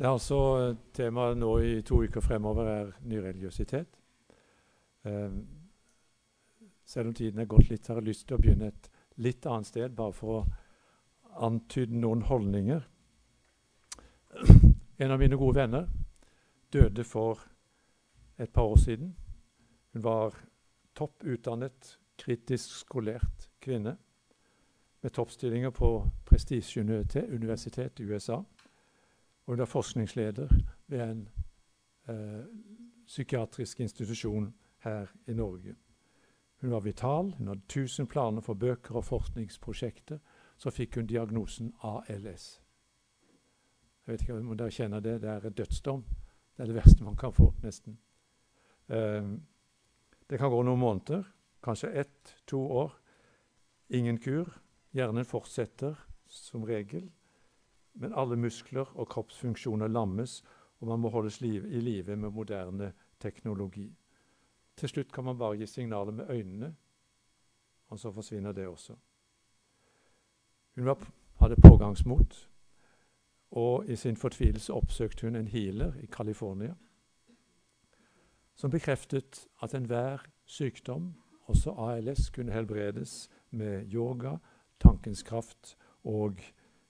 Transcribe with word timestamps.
Det 0.00 0.06
er 0.06 0.14
altså 0.16 0.36
eh, 0.56 0.76
Temaet 0.96 1.36
nå 1.36 1.48
i 1.60 1.72
to 1.84 1.98
uker 2.00 2.22
fremover 2.24 2.68
er 2.72 2.92
nyreligiøsitet. 3.04 3.98
Um, 5.04 5.42
selv 6.88 7.10
om 7.10 7.14
tiden 7.14 7.42
er 7.42 7.48
gått 7.48 7.68
litt, 7.68 7.84
har 7.86 8.00
jeg 8.00 8.06
lyst 8.06 8.24
til 8.28 8.38
å 8.38 8.40
begynne 8.40 8.70
et 8.72 8.88
litt 9.20 9.44
annet 9.44 9.68
sted, 9.68 9.92
bare 9.92 10.16
for 10.16 10.38
å 10.38 11.44
antyde 11.44 12.00
noen 12.00 12.24
holdninger. 12.30 12.80
En 15.04 15.12
av 15.12 15.20
mine 15.20 15.36
gode 15.36 15.60
venner 15.60 15.84
døde 16.72 17.04
for 17.04 17.44
et 18.40 18.52
par 18.52 18.72
år 18.72 18.80
siden. 18.80 19.12
Hun 19.92 20.04
var 20.04 20.36
topp 20.96 21.28
utdannet, 21.28 21.98
kritisk 22.16 22.72
skolert 22.86 23.50
kvinne 23.60 23.98
med 25.04 25.12
toppstillinger 25.12 25.76
på 25.76 25.92
prestisjeuniversitet 26.28 28.00
i 28.00 28.08
USA. 28.08 28.40
Og 29.50 29.54
hun 29.54 29.60
er 29.60 29.64
forskningsleder 29.64 30.48
ved 30.86 31.00
en 31.10 31.28
eh, 32.08 32.44
psykiatrisk 33.06 33.80
institusjon 33.80 34.54
her 34.78 35.06
i 35.26 35.32
Norge. 35.34 35.74
Hun 36.60 36.70
var 36.70 36.80
vital, 36.80 37.34
hun 37.34 37.48
hadde 37.48 37.66
tusen 37.68 38.06
planer 38.06 38.40
for 38.40 38.54
bøker 38.54 38.94
og 38.94 39.04
forskningsprosjekter. 39.04 40.18
Så 40.56 40.70
fikk 40.70 40.94
hun 40.94 41.06
diagnosen 41.06 41.72
ALS. 41.82 42.62
Jeg 44.06 44.12
vet 44.12 44.20
ikke 44.20 44.38
om 44.38 44.56
dere 44.56 44.70
kjenner 44.70 45.00
det. 45.00 45.18
Det 45.22 45.30
er 45.30 45.46
en 45.46 45.52
dødsdom. 45.52 46.04
Det 46.56 46.62
er 46.62 46.66
det 46.66 46.78
verste 46.78 47.04
man 47.04 47.16
kan 47.16 47.32
få, 47.32 47.50
nesten. 47.62 47.98
Eh, 48.88 49.32
det 50.30 50.38
kan 50.38 50.50
gå 50.50 50.62
noen 50.62 50.78
måneder, 50.78 51.26
kanskje 51.62 51.90
ett, 51.90 52.36
to 52.46 52.62
år. 52.70 52.94
Ingen 53.88 54.18
kur. 54.18 54.60
Hjernen 54.94 55.24
fortsetter 55.24 55.98
som 56.26 56.62
regel, 56.62 57.10
men 58.00 58.14
alle 58.16 58.36
muskler 58.40 58.88
og 58.96 59.08
kroppsfunksjoner 59.12 59.88
lammes, 59.92 60.40
og 60.80 60.88
man 60.88 61.00
må 61.02 61.12
holdes 61.12 61.40
liv, 61.40 61.66
i 61.68 61.80
live 61.80 62.16
med 62.16 62.32
moderne 62.32 62.92
teknologi. 63.20 63.90
Til 64.76 64.88
slutt 64.88 65.12
kan 65.12 65.24
man 65.24 65.38
bare 65.38 65.58
gi 65.60 65.66
signaler 65.68 66.12
med 66.16 66.30
øynene, 66.30 66.74
og 67.88 67.98
så 67.98 68.12
forsvinner 68.12 68.52
det 68.52 68.66
også. 68.66 68.96
Hun 70.74 70.86
var, 70.86 71.04
hadde 71.40 71.60
pågangsmot, 71.60 72.48
og 73.50 73.88
i 73.90 73.96
sin 73.96 74.16
fortvilelse 74.16 74.72
oppsøkte 74.72 75.26
hun 75.26 75.36
en 75.36 75.48
healer 75.48 75.92
i 76.00 76.06
California 76.06 76.74
som 78.60 78.70
bekreftet 78.70 79.46
at 79.64 79.74
enhver 79.74 80.26
sykdom, 80.44 81.14
også 81.48 81.72
ALS, 81.80 82.28
kunne 82.30 82.52
helbredes 82.52 83.30
med 83.50 83.88
yoga, 83.94 84.36
tankens 84.80 85.22
kraft 85.22 85.76
og 86.04 86.42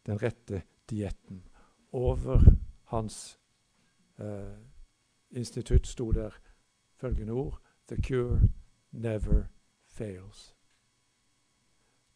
den 0.06 0.18
rette 0.22 0.62
dietten. 0.90 1.44
Over 1.92 2.40
hans 2.84 3.38
eh, 4.18 4.58
institutt 5.30 5.86
sto 5.86 6.10
der 6.12 6.34
følgende 6.96 7.32
ord 7.32 7.60
The 7.88 8.02
cure 8.02 8.40
never 8.92 9.42
fails. 9.86 10.56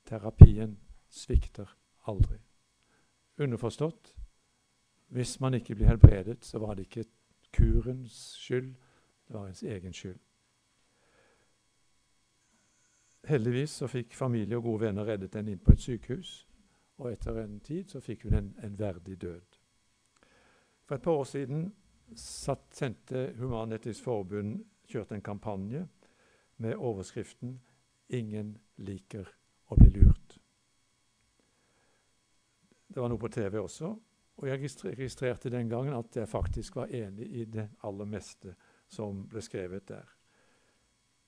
Terapien 0.07 0.79
svikter 1.11 1.77
aldri. 2.07 2.39
Underforstått 3.39 4.15
hvis 5.15 5.41
man 5.41 5.55
ikke 5.55 5.75
blir 5.75 5.87
helbredet, 5.87 6.45
så 6.45 6.59
var 6.59 6.75
det 6.75 6.81
ikke 6.81 7.05
kurens 7.53 8.13
skyld, 8.13 8.75
det 9.29 9.37
var 9.37 9.47
ens 9.47 9.63
egen 9.63 9.93
skyld. 9.93 10.19
Heldigvis 13.25 13.71
så 13.71 13.87
fikk 13.87 14.15
familie 14.15 14.57
og 14.57 14.63
gode 14.63 14.81
venner 14.81 15.07
reddet 15.07 15.35
henne 15.35 15.55
inn 15.55 15.63
på 15.63 15.73
et 15.73 15.81
sykehus. 15.81 16.47
Og 16.99 17.13
etter 17.13 17.41
en 17.43 17.61
tid 17.61 17.91
så 17.91 18.01
fikk 18.01 18.25
hun 18.29 18.35
en, 18.39 18.51
en 18.63 18.79
verdig 18.79 19.21
død. 19.21 19.59
For 20.85 20.95
et 20.95 21.03
par 21.03 21.13
år 21.13 21.25
siden 21.25 21.75
satt, 22.17 22.69
sendte 22.77 23.33
Human-Etisk 23.39 24.05
Forbund 24.05 24.59
kjørte 24.87 25.15
en 25.15 25.23
kampanje 25.23 25.89
med 26.57 26.77
overskriften 26.77 27.61
'Ingen 28.09 28.59
liker 28.77 29.29
å 29.67 29.77
bli 29.77 29.89
lurt'. 29.91 30.39
Det 32.89 33.03
var 33.03 33.09
noe 33.09 33.19
på 33.19 33.29
TV 33.29 33.59
også, 33.59 33.97
og 34.37 34.49
jeg 34.49 34.61
registrerte 34.85 35.51
den 35.51 35.69
gangen 35.69 35.95
at 35.95 36.17
jeg 36.17 36.29
faktisk 36.29 36.77
var 36.77 36.87
enig 36.87 37.27
i 37.27 37.45
det 37.45 37.69
aller 37.83 38.05
meste 38.05 38.55
som 38.89 39.25
ble 39.29 39.43
skrevet 39.43 39.89
der. 39.89 40.07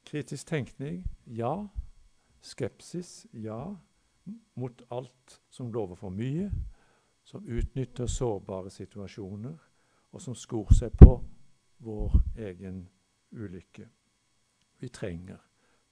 Kritisk 0.07 0.47
tenkning 0.47 1.05
ja. 1.27 1.67
Skepsis 2.41 3.27
ja. 3.33 3.77
Mot 4.55 4.83
alt 4.91 5.41
som 5.51 5.73
lover 5.73 5.95
for 5.95 6.11
mye, 6.11 6.51
som 7.27 7.47
utnytter 7.47 8.07
sårbare 8.07 8.71
situasjoner, 8.71 9.57
og 10.13 10.23
som 10.23 10.35
skor 10.35 10.73
seg 10.75 10.95
på 10.99 11.19
vår 11.85 12.15
egen 12.37 12.87
ulykke. 13.31 13.89
Vi 14.79 14.89
trenger 14.89 15.43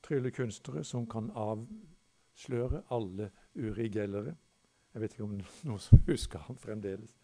tryllekunstnere 0.04 0.84
som 0.84 1.06
kan 1.06 1.30
avsløre 1.34 2.82
alle 2.90 3.30
Uri 3.54 3.88
Gellere. 3.88 4.34
Jeg 4.94 5.02
vet 5.02 5.14
ikke 5.14 5.26
om 5.26 5.38
noen 5.68 5.82
som 5.82 6.02
husker 6.06 6.44
ham 6.48 6.58
fremdeles. 6.60 7.14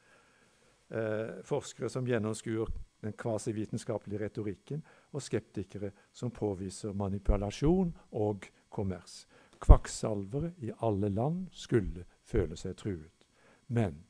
Eh, 0.91 1.41
forskere 1.47 1.91
som 1.93 2.07
gjennomskuer 2.07 2.71
den 3.01 3.13
kvasivitenskapelige 3.17 4.25
retorikken, 4.25 4.83
og 5.13 5.23
skeptikere 5.23 5.93
som 6.13 6.31
påviser 6.31 6.93
manipulasjon 6.93 7.95
og 8.13 8.45
kommers. 8.69 9.27
Kvakksalvere 9.61 10.53
i 10.59 10.73
alle 10.81 11.09
land 11.09 11.49
skulle 11.53 12.05
føle 12.25 12.57
seg 12.57 12.77
truet. 12.77 13.27
Men 13.69 14.05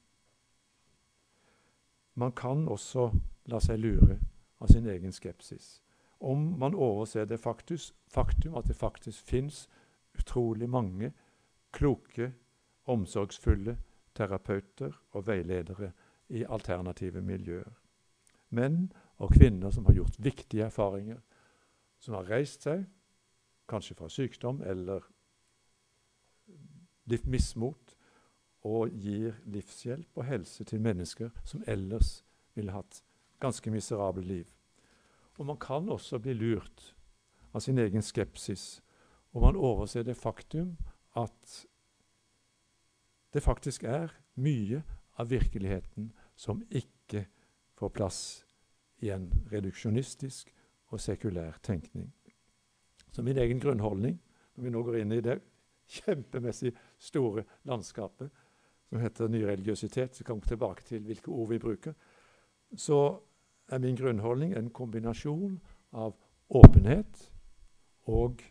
man 2.15 2.33
kan 2.33 2.69
også 2.69 3.11
la 3.51 3.61
seg 3.61 3.81
lure 3.81 4.19
av 4.61 4.71
sin 4.71 4.87
egen 4.87 5.13
skepsis 5.13 5.81
om 6.21 6.59
man 6.59 6.75
overser 6.75 7.25
det 7.25 7.41
faktus, 7.41 7.95
faktum 8.09 8.55
at 8.55 8.69
det 8.69 8.77
faktisk 8.77 9.25
fins 9.25 9.69
utrolig 10.19 10.69
mange 10.69 11.13
kloke, 11.73 12.33
omsorgsfulle 12.85 13.79
terapeuter 14.15 14.93
og 15.11 15.27
veiledere 15.27 15.93
i 16.29 16.45
alternative 16.45 17.23
miljøer. 17.23 17.73
Menn 18.51 18.91
og 19.17 19.33
kvinner 19.33 19.71
som 19.71 19.87
har 19.87 19.95
gjort 19.95 20.19
viktige 20.19 20.65
erfaringer, 20.65 21.21
som 21.99 22.15
har 22.15 22.29
reist 22.31 22.67
seg, 22.67 22.85
kanskje 23.69 23.97
fra 23.97 24.09
sykdom 24.09 24.61
eller 24.67 25.07
mismot, 27.25 27.97
og 28.61 28.93
gir 28.93 29.39
livshjelp 29.49 30.19
og 30.21 30.27
helse 30.29 30.65
til 30.69 30.83
mennesker 30.85 31.31
som 31.49 31.63
ellers 31.67 32.21
ville 32.55 32.75
hatt 32.75 33.03
ganske 33.41 33.71
miserable 33.73 34.25
liv. 34.25 34.47
Og 35.39 35.47
man 35.47 35.57
kan 35.57 35.89
også 35.89 36.19
bli 36.19 36.35
lurt 36.37 36.95
av 37.55 37.65
sin 37.65 37.79
egen 37.79 38.03
skepsis, 38.03 38.83
og 39.33 39.43
man 39.43 39.57
overser 39.57 40.05
det 40.05 40.17
faktum 40.17 40.77
at 41.17 41.67
det 43.33 43.43
faktisk 43.43 43.85
er 43.85 44.13
mye 44.35 44.83
av 45.19 45.31
virkeligheten 45.31 46.13
som 46.37 46.63
ikke 46.71 47.27
får 47.79 47.93
plass 47.97 48.21
i 49.01 49.11
en 49.15 49.31
reduksjonistisk 49.53 50.51
og 50.91 51.01
sekulær 51.01 51.59
tenkning. 51.63 52.11
Så 53.13 53.23
min 53.23 53.39
egen 53.39 53.61
grunnholdning, 53.61 54.21
når 54.55 54.65
vi 54.65 54.71
nå 54.71 54.83
går 54.83 54.99
inn 55.01 55.13
i 55.13 55.23
det 55.25 55.41
kjempemessig 55.91 56.75
store 57.01 57.45
landskapet 57.69 58.31
som 58.91 59.01
heter 59.01 59.29
nyreligiøsitet, 59.31 60.17
så 60.17 60.25
kommer 60.25 60.45
vi 60.45 60.49
tilbake 60.49 60.83
til 60.83 61.05
hvilke 61.07 61.31
ord 61.31 61.49
vi 61.49 61.59
bruker, 61.59 61.93
så 62.77 63.19
er 63.69 63.79
min 63.79 63.97
grunnholdning 63.97 64.55
en 64.57 64.71
kombinasjon 64.71 65.61
av 65.93 66.15
åpenhet 66.51 67.31
og 68.11 68.43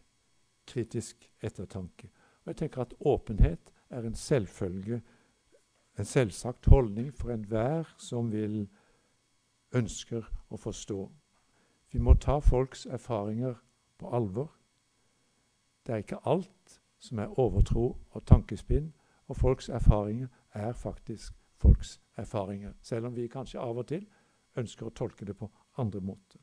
kritisk 0.68 1.28
ettertanke. 1.44 2.10
Og 2.44 2.54
jeg 2.54 2.62
tenker 2.64 2.82
at 2.82 2.94
åpenhet 3.00 3.74
er 3.90 4.06
en 4.08 4.16
selvfølge, 4.16 5.02
en 6.00 6.06
selvsagt 6.06 6.66
holdning 6.72 7.12
for 7.14 7.34
enhver 7.34 7.90
som 7.98 8.32
vil 8.32 8.62
ønsker 9.76 10.24
å 10.50 10.58
forstå. 10.58 11.10
Vi 11.92 12.00
må 12.00 12.16
ta 12.16 12.40
folks 12.40 12.86
erfaringer 12.86 13.58
på 14.00 14.12
alvor. 14.16 14.54
Det 15.84 15.94
er 15.94 16.04
ikke 16.06 16.24
alt 16.30 16.79
som 17.00 17.20
er 17.20 17.40
overtro 17.40 17.98
og 18.10 18.26
tankespinn, 18.26 18.94
og 19.28 19.38
folks 19.38 19.70
erfaringer 19.70 20.28
er 20.54 20.74
faktisk 20.74 21.34
folks 21.56 22.02
erfaringer, 22.18 22.74
selv 22.82 23.06
om 23.06 23.16
vi 23.16 23.28
kanskje 23.28 23.60
av 23.60 23.78
og 23.78 23.88
til 23.88 24.08
ønsker 24.58 24.88
å 24.88 24.94
tolke 24.96 25.26
det 25.26 25.36
på 25.38 25.50
andre 25.78 26.02
måter. 26.02 26.40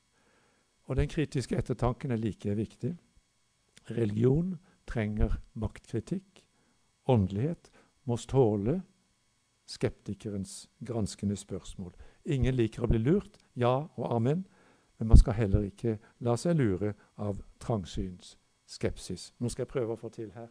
Og 0.87 0.97
den 0.97 1.09
kritiske 1.09 1.57
ettertanken 1.57 2.11
er 2.11 2.21
like 2.21 2.55
viktig. 2.55 2.93
Religion 3.91 4.57
trenger 4.87 5.41
maktkritikk. 5.55 6.45
Åndelighet 7.09 7.71
må 8.05 8.17
tåle 8.17 8.83
skeptikerens 9.67 10.69
granskende 10.87 11.37
spørsmål. 11.37 11.93
Ingen 12.25 12.55
liker 12.55 12.87
å 12.87 12.91
bli 12.91 13.03
lurt, 13.03 13.39
ja 13.55 13.89
og 13.97 14.15
amen, 14.15 14.47
men 14.99 15.09
man 15.09 15.19
skal 15.19 15.35
heller 15.35 15.67
ikke 15.67 15.99
la 16.21 16.37
seg 16.39 16.57
lure 16.61 16.95
av 17.19 17.43
trangsyns 17.61 18.37
skepsis. 18.67 19.35
Nå 19.39 19.49
skal 19.49 19.63
jeg 19.63 19.69
prøve 19.69 19.95
å 19.95 20.01
få 20.01 20.09
til 20.15 20.33
her. 20.35 20.49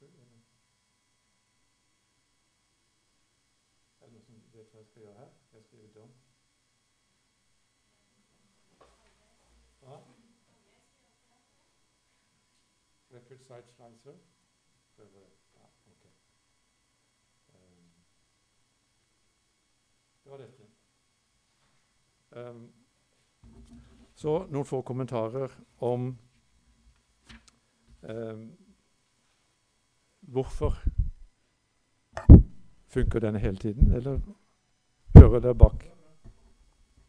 Er 0.00 0.06
det 4.04 4.12
noe 4.12 4.22
som 4.22 4.34
vet 4.52 4.70
hva 4.72 4.78
jeg 4.80 4.86
skal 4.86 5.02
gjøre 5.02 5.14
her? 5.18 5.30
Jeg 5.52 5.62
skriver 5.64 5.88
dom. 5.94 6.12
Hva? 9.80 9.96
Record 13.10 13.38
site 13.38 13.74
slicer. 13.74 14.16
Prøver 14.96 15.26
Ja, 15.54 15.64
OK. 15.90 16.04
Um, 17.48 17.90
det 20.24 20.30
var 20.32 20.36
dette. 20.36 20.70
Um, 22.30 22.72
så 24.14 24.46
noen 24.50 24.66
få 24.66 24.82
kommentarer 24.82 25.58
om 25.80 26.18
um, 28.02 28.67
hvorfor 30.32 30.74
funker 32.86 33.20
denne 33.20 33.38
hele 33.38 33.56
tiden, 33.56 33.92
eller 33.92 34.20
hører 35.16 35.40
dere 35.40 35.54
bak? 35.54 35.84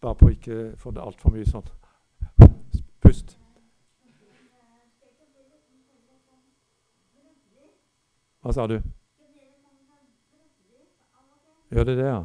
Bare 0.02 0.16
på 0.16 0.30
ikke 0.30 0.74
få 0.78 0.92
det 0.92 1.02
altfor 1.04 1.34
mye 1.36 1.46
sånn 1.46 1.68
pust. 3.04 3.36
Hva 8.40 8.54
sa 8.56 8.68
du? 8.68 8.80
Gjør 11.70 11.84
det 11.84 11.98
det, 11.98 12.06
ja? 12.08 12.24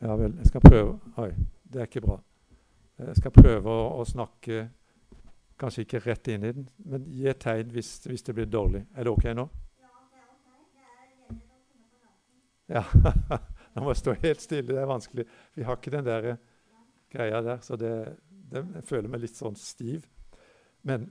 Ja 0.00 0.16
vel. 0.16 0.36
Jeg 0.36 0.46
skal 0.46 0.60
prøve 0.60 0.98
Oi, 1.16 1.30
det 1.72 1.80
er 1.80 1.88
ikke 1.88 2.04
bra. 2.04 2.18
Jeg 2.98 3.16
skal 3.16 3.32
prøve 3.32 3.72
å, 3.72 3.88
å 4.00 4.04
snakke 4.04 4.68
kanskje 5.60 5.86
ikke 5.86 6.02
rett 6.04 6.28
inn 6.32 6.44
i 6.44 6.52
den, 6.56 6.66
men 6.84 7.06
gi 7.12 7.28
et 7.30 7.40
tegn 7.42 7.70
hvis, 7.74 7.92
hvis 8.06 8.24
det 8.26 8.34
blir 8.36 8.48
dårlig. 8.50 8.82
Er 8.94 9.06
det 9.06 9.12
OK 9.12 9.28
nå? 9.36 9.46
Ja. 12.66 12.82
Nå 13.76 13.84
må 13.84 13.92
jeg 13.92 14.00
stå 14.00 14.14
helt 14.22 14.42
stille. 14.42 14.72
Det 14.72 14.80
er 14.80 14.88
vanskelig. 14.88 15.26
Vi 15.54 15.64
har 15.66 15.78
ikke 15.78 15.92
den 15.92 16.06
der 16.06 16.28
greia 17.12 17.42
der, 17.44 17.60
så 17.62 17.76
det, 17.76 17.92
det, 18.28 18.62
jeg 18.78 18.84
føler 18.88 19.12
meg 19.12 19.22
litt 19.22 19.36
sånn 19.36 19.56
stiv. 19.60 20.06
Men 20.86 21.10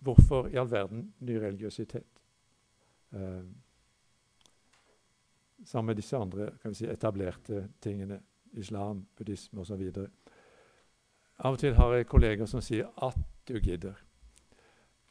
hvorfor 0.00 0.50
i 0.50 0.58
all 0.60 0.70
verden 0.70 1.08
nyreligiøsitet? 1.24 2.22
Uh, 3.14 3.46
sammen 5.64 5.92
med 5.92 5.98
disse 5.98 6.18
andre 6.18 6.50
si, 6.72 6.86
etablerte 6.88 7.68
tingene. 7.82 8.20
Islam, 8.58 9.04
buddhisme 9.14 9.62
osv. 9.62 9.84
Av 11.40 11.56
og 11.56 11.60
til 11.60 11.76
har 11.78 11.94
jeg 11.96 12.08
kolleger 12.08 12.48
som 12.48 12.60
sier 12.64 12.90
at 13.00 13.16
du 13.48 13.56
gidder. 13.60 13.96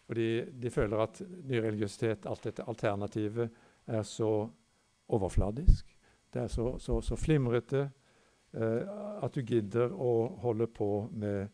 Fordi 0.09 0.45
de 0.61 0.69
føler 0.73 1.01
at 1.01 1.21
nyreligiøsitet, 1.21 2.25
alt 2.29 2.43
dette 2.43 2.65
alternativet, 2.69 3.49
er 3.87 4.03
så 4.03 4.49
overfladisk. 5.09 5.97
Det 6.33 6.41
er 6.41 6.47
så, 6.47 6.77
så, 6.77 7.01
så 7.01 7.15
flimrete 7.17 7.89
eh, 8.53 8.89
at 9.23 9.33
du 9.33 9.41
gidder 9.41 9.93
å 9.93 10.35
holde 10.41 10.67
på 10.67 11.09
med 11.11 11.49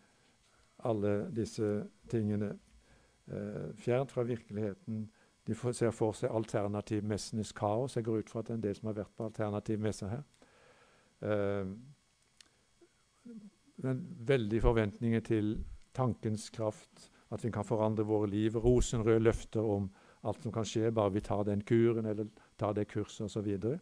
alle 0.83 1.15
disse 1.35 1.85
tingene. 2.11 2.53
Eh, 3.31 3.71
fjernt 3.79 4.11
fra 4.11 4.23
virkeligheten, 4.23 5.07
de 5.47 5.55
ser 5.73 5.91
for 5.93 6.15
seg 6.17 6.33
alternativmessenes 6.33 7.51
kaos. 7.55 7.95
Jeg 7.95 8.05
går 8.07 8.23
ut 8.23 8.29
fra 8.29 8.41
at 8.41 8.47
det 8.47 8.53
er 8.53 8.57
en 8.57 8.63
del 8.63 8.75
som 8.75 8.89
har 8.89 8.97
vært 8.99 9.15
på 9.15 9.27
alternativmesser 9.27 10.09
her. 10.09 10.23
Uh, 11.21 11.75
men 13.83 14.01
veldig 14.27 14.61
forventninger 14.63 15.23
til 15.25 15.51
tankens 15.95 16.49
kraft, 16.49 17.09
at 17.33 17.43
vi 17.43 17.51
kan 17.51 17.65
forandre 17.67 18.05
våre 18.07 18.29
liv. 18.29 18.55
Rosenrøde 18.55 19.23
løfter 19.23 19.63
om 19.63 19.89
alt 20.25 20.43
som 20.43 20.53
kan 20.53 20.65
skje, 20.67 20.91
bare 20.95 21.13
vi 21.13 21.23
tar 21.25 21.43
den 21.47 21.61
kuren 21.65 22.05
eller 22.05 22.29
tar 22.57 22.73
det 22.73 22.87
kurset 22.91 23.27
osv. 23.27 23.77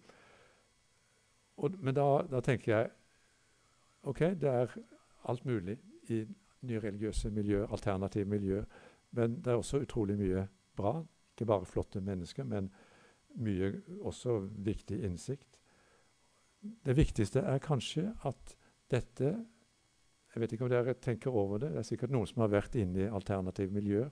Men 1.80 1.96
da, 1.96 2.08
da, 2.30 2.42
tenker 2.42 2.72
jeg 2.74 2.90
OK, 4.10 4.20
det 4.42 4.50
er 4.50 4.74
alt 5.30 5.46
mulig 5.46 5.78
i 6.12 6.24
nyreligiøse 6.68 7.32
miljø, 7.32 7.64
alternative 7.72 8.28
miljø, 8.30 8.64
men 9.12 9.38
det 9.44 9.52
er 9.52 9.60
også 9.60 9.84
utrolig 9.84 10.18
mye 10.20 10.48
bra. 10.76 10.98
Ikke 11.34 11.48
bare 11.50 11.66
flotte 11.66 12.02
mennesker, 12.02 12.44
men 12.44 12.72
mye 13.42 13.72
også 14.02 14.40
viktig 14.66 15.00
innsikt. 15.06 15.60
Det 16.86 16.96
viktigste 16.98 17.44
er 17.44 17.64
kanskje 17.64 18.12
at 18.28 18.56
dette 18.92 19.34
Jeg 20.34 20.42
vet 20.42 20.54
ikke 20.56 20.66
om 20.66 20.72
dere 20.72 20.96
tenker 20.98 21.36
over 21.38 21.60
det, 21.62 21.74
det 21.76 21.84
er 21.84 21.86
sikkert 21.86 22.14
noen 22.14 22.30
som 22.30 22.42
har 22.42 22.54
vært 22.56 22.76
inne 22.82 23.04
i 23.04 23.10
alternative 23.10 23.74
miljøer. 23.74 24.10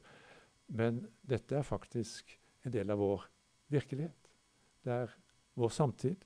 Men 0.77 1.01
dette 1.27 1.57
er 1.57 1.65
faktisk 1.65 2.35
en 2.65 2.73
del 2.75 2.93
av 2.93 3.01
vår 3.01 3.25
virkelighet. 3.73 4.29
Det 4.85 4.93
er 4.93 5.15
vår 5.57 5.73
samtid. 5.73 6.21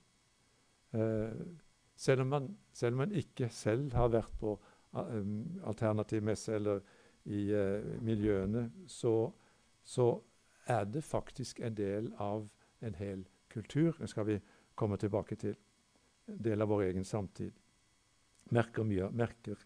Eh, 0.91 1.45
selv, 1.95 2.25
om 2.25 2.27
man, 2.27 2.49
selv, 2.73 2.93
om 2.93 3.05
man, 3.05 3.15
ikke 3.15 3.49
selv 3.49 3.95
har 3.95 4.11
vært 4.11 4.35
på 4.39 4.57
um, 4.91 5.61
alternativ 5.63 6.23
messe 6.23 6.53
eller 6.55 6.83
i 7.25 7.47
eh, 7.55 7.87
miljøene, 8.05 8.67
så, 8.87 9.31
så 9.83 10.09
er 10.67 10.85
det 10.91 11.03
faktisk 11.03 11.59
en 11.63 11.77
del 11.77 12.11
av 12.21 12.49
en 12.85 12.99
hel 12.99 13.23
kultur. 13.49 13.95
Det 13.99 14.09
skal 14.11 14.27
vi 14.27 14.39
komme 14.75 14.97
tilbake 14.97 15.39
til. 15.39 15.55
En 16.27 16.43
del 16.43 16.61
av 16.61 16.69
vår 16.69 16.89
egen 16.89 17.07
samtid. 17.07 17.55
Merker 18.53 18.85
mye, 18.85 19.09
merker, 19.09 19.57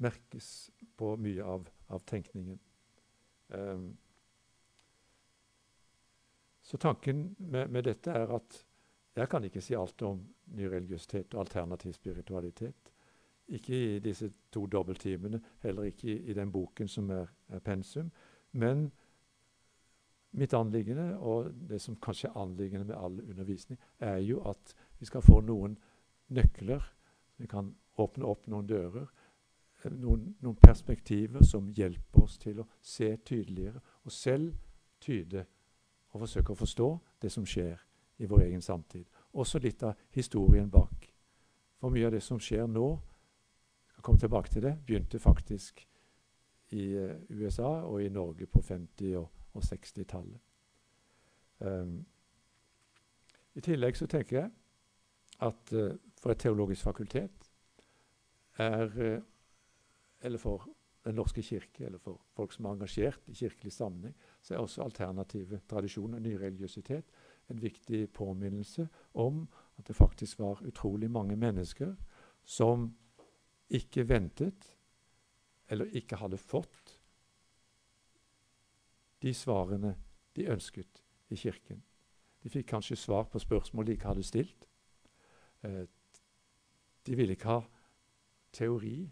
merkes 0.00 0.70
på 0.96 1.14
mye 1.20 1.44
av, 1.44 1.68
av 1.92 2.04
tenkningen. 2.08 2.58
Um, 3.48 3.90
så 6.62 6.78
tanken 6.78 7.34
med, 7.38 7.70
med, 7.70 7.84
dette 7.84 8.14
er 8.14 8.32
at 8.36 8.60
jeg 9.16 9.28
kan 9.28 9.44
ikke 9.44 9.62
si 9.64 9.74
alt 9.74 10.02
om 10.06 10.22
nyreligiøsitet 10.54 11.34
og 11.34 11.44
alternativ 11.44 11.92
spiritualitet. 11.96 12.92
Ikke 13.50 13.74
i 13.74 13.98
disse 13.98 14.30
to 14.52 14.66
dobbelttimene, 14.70 15.40
heller 15.64 15.90
ikke 15.90 16.12
i, 16.12 16.18
i 16.30 16.36
den 16.36 16.52
boken 16.52 16.88
som 16.88 17.10
er, 17.10 17.32
er 17.48 17.64
pensum. 17.64 18.12
Men 18.52 18.90
Mitt 20.30 20.54
anliggende, 20.54 21.16
og 21.18 21.50
det 21.68 21.80
som 21.82 21.96
kanskje 21.98 22.28
er 22.28 22.38
anliggende 22.38 22.86
med 22.86 22.94
all 22.96 23.18
undervisning, 23.18 23.78
er 23.98 24.20
jo 24.22 24.38
at 24.46 24.74
vi 24.98 25.08
skal 25.08 25.24
få 25.26 25.40
noen 25.42 25.74
nøkler. 26.30 26.84
Vi 27.36 27.48
kan 27.50 27.72
åpne 27.98 28.28
opp 28.30 28.46
noen 28.46 28.68
dører, 28.68 29.08
noen, 29.88 30.34
noen 30.40 30.58
perspektiver 30.60 31.44
som 31.46 31.70
hjelper 31.72 32.22
oss 32.22 32.38
til 32.38 32.60
å 32.60 32.66
se 32.82 33.14
tydeligere 33.16 33.80
og 34.04 34.12
selv 34.12 34.54
tyde 35.00 35.46
og 36.10 36.24
forsøke 36.24 36.52
å 36.52 36.58
forstå 36.58 36.88
det 37.22 37.32
som 37.32 37.46
skjer 37.46 37.80
i 38.20 38.28
vår 38.28 38.44
egen 38.48 38.62
samtid. 38.62 39.06
Også 39.32 39.58
litt 39.58 39.82
av 39.86 39.96
historien 40.12 40.68
bak. 40.70 41.06
For 41.80 41.90
mye 41.90 42.10
av 42.10 42.12
det 42.12 42.22
som 42.22 42.40
skjer 42.42 42.66
nå, 42.68 42.88
jeg 43.94 44.04
kom 44.04 44.18
tilbake 44.18 44.52
til 44.52 44.66
det, 44.66 44.76
begynte 44.84 45.18
faktisk 45.18 45.86
i 46.76 46.86
uh, 46.96 47.16
USA 47.30 47.80
og 47.86 48.02
i 48.04 48.12
Norge 48.12 48.46
på 48.46 48.60
50- 48.60 49.16
og 49.16 49.28
og 49.52 49.62
60-tallet. 49.62 50.38
Um, 51.60 52.06
I 53.54 53.60
tillegg 53.60 53.96
så 53.96 54.06
tenker 54.06 54.36
jeg 54.36 54.50
at 55.40 55.72
uh, 55.72 55.96
for 56.20 56.32
et 56.32 56.40
teologisk 56.40 56.82
fakultet 56.82 57.50
er 58.58 58.86
uh, 58.86 59.18
Eller 60.20 60.38
for 60.38 60.68
Den 61.04 61.14
norske 61.16 61.40
kirke, 61.42 61.86
eller 61.86 61.98
for 61.98 62.20
folk 62.36 62.52
som 62.52 62.66
er 62.68 62.74
engasjert 62.74 63.28
i 63.28 63.32
kirkelig 63.32 63.72
sammenheng, 63.72 64.12
så 64.42 64.54
er 64.54 64.58
også 64.60 64.82
alternative 64.84 65.60
tradisjoner, 65.68 66.20
nyreligiøsitet, 66.20 67.04
en 67.50 67.62
viktig 67.62 68.10
påminnelse 68.12 68.84
om 69.14 69.48
at 69.78 69.88
det 69.88 69.96
faktisk 69.96 70.38
var 70.38 70.60
utrolig 70.60 71.10
mange 71.10 71.36
mennesker 71.36 71.94
som 72.44 72.90
ikke 73.70 74.08
ventet, 74.08 74.76
eller 75.68 75.88
ikke 75.96 76.16
hadde 76.16 76.36
fått 76.36 77.00
de 79.22 79.34
svarene 79.34 79.94
de 80.36 80.48
ønsket 80.52 81.02
i 81.30 81.36
Kirken. 81.36 81.82
De 82.42 82.50
fikk 82.50 82.70
kanskje 82.72 82.96
svar 82.96 83.28
på 83.30 83.38
spørsmål 83.38 83.86
de 83.86 83.96
ikke 83.96 84.08
hadde 84.08 84.24
stilt. 84.24 84.66
Eh, 85.62 85.84
de 87.06 87.16
ville 87.16 87.36
ikke 87.36 87.48
ha 87.48 87.60
teori, 88.52 89.10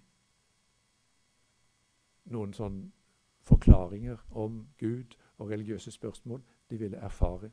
noen 2.32 2.52
sånn 2.52 2.92
forklaringer 3.48 4.20
om 4.30 4.66
Gud 4.78 5.16
og 5.38 5.50
religiøse 5.50 5.90
spørsmål. 5.90 6.42
De 6.70 6.78
ville 6.78 6.96
erfare. 6.96 7.50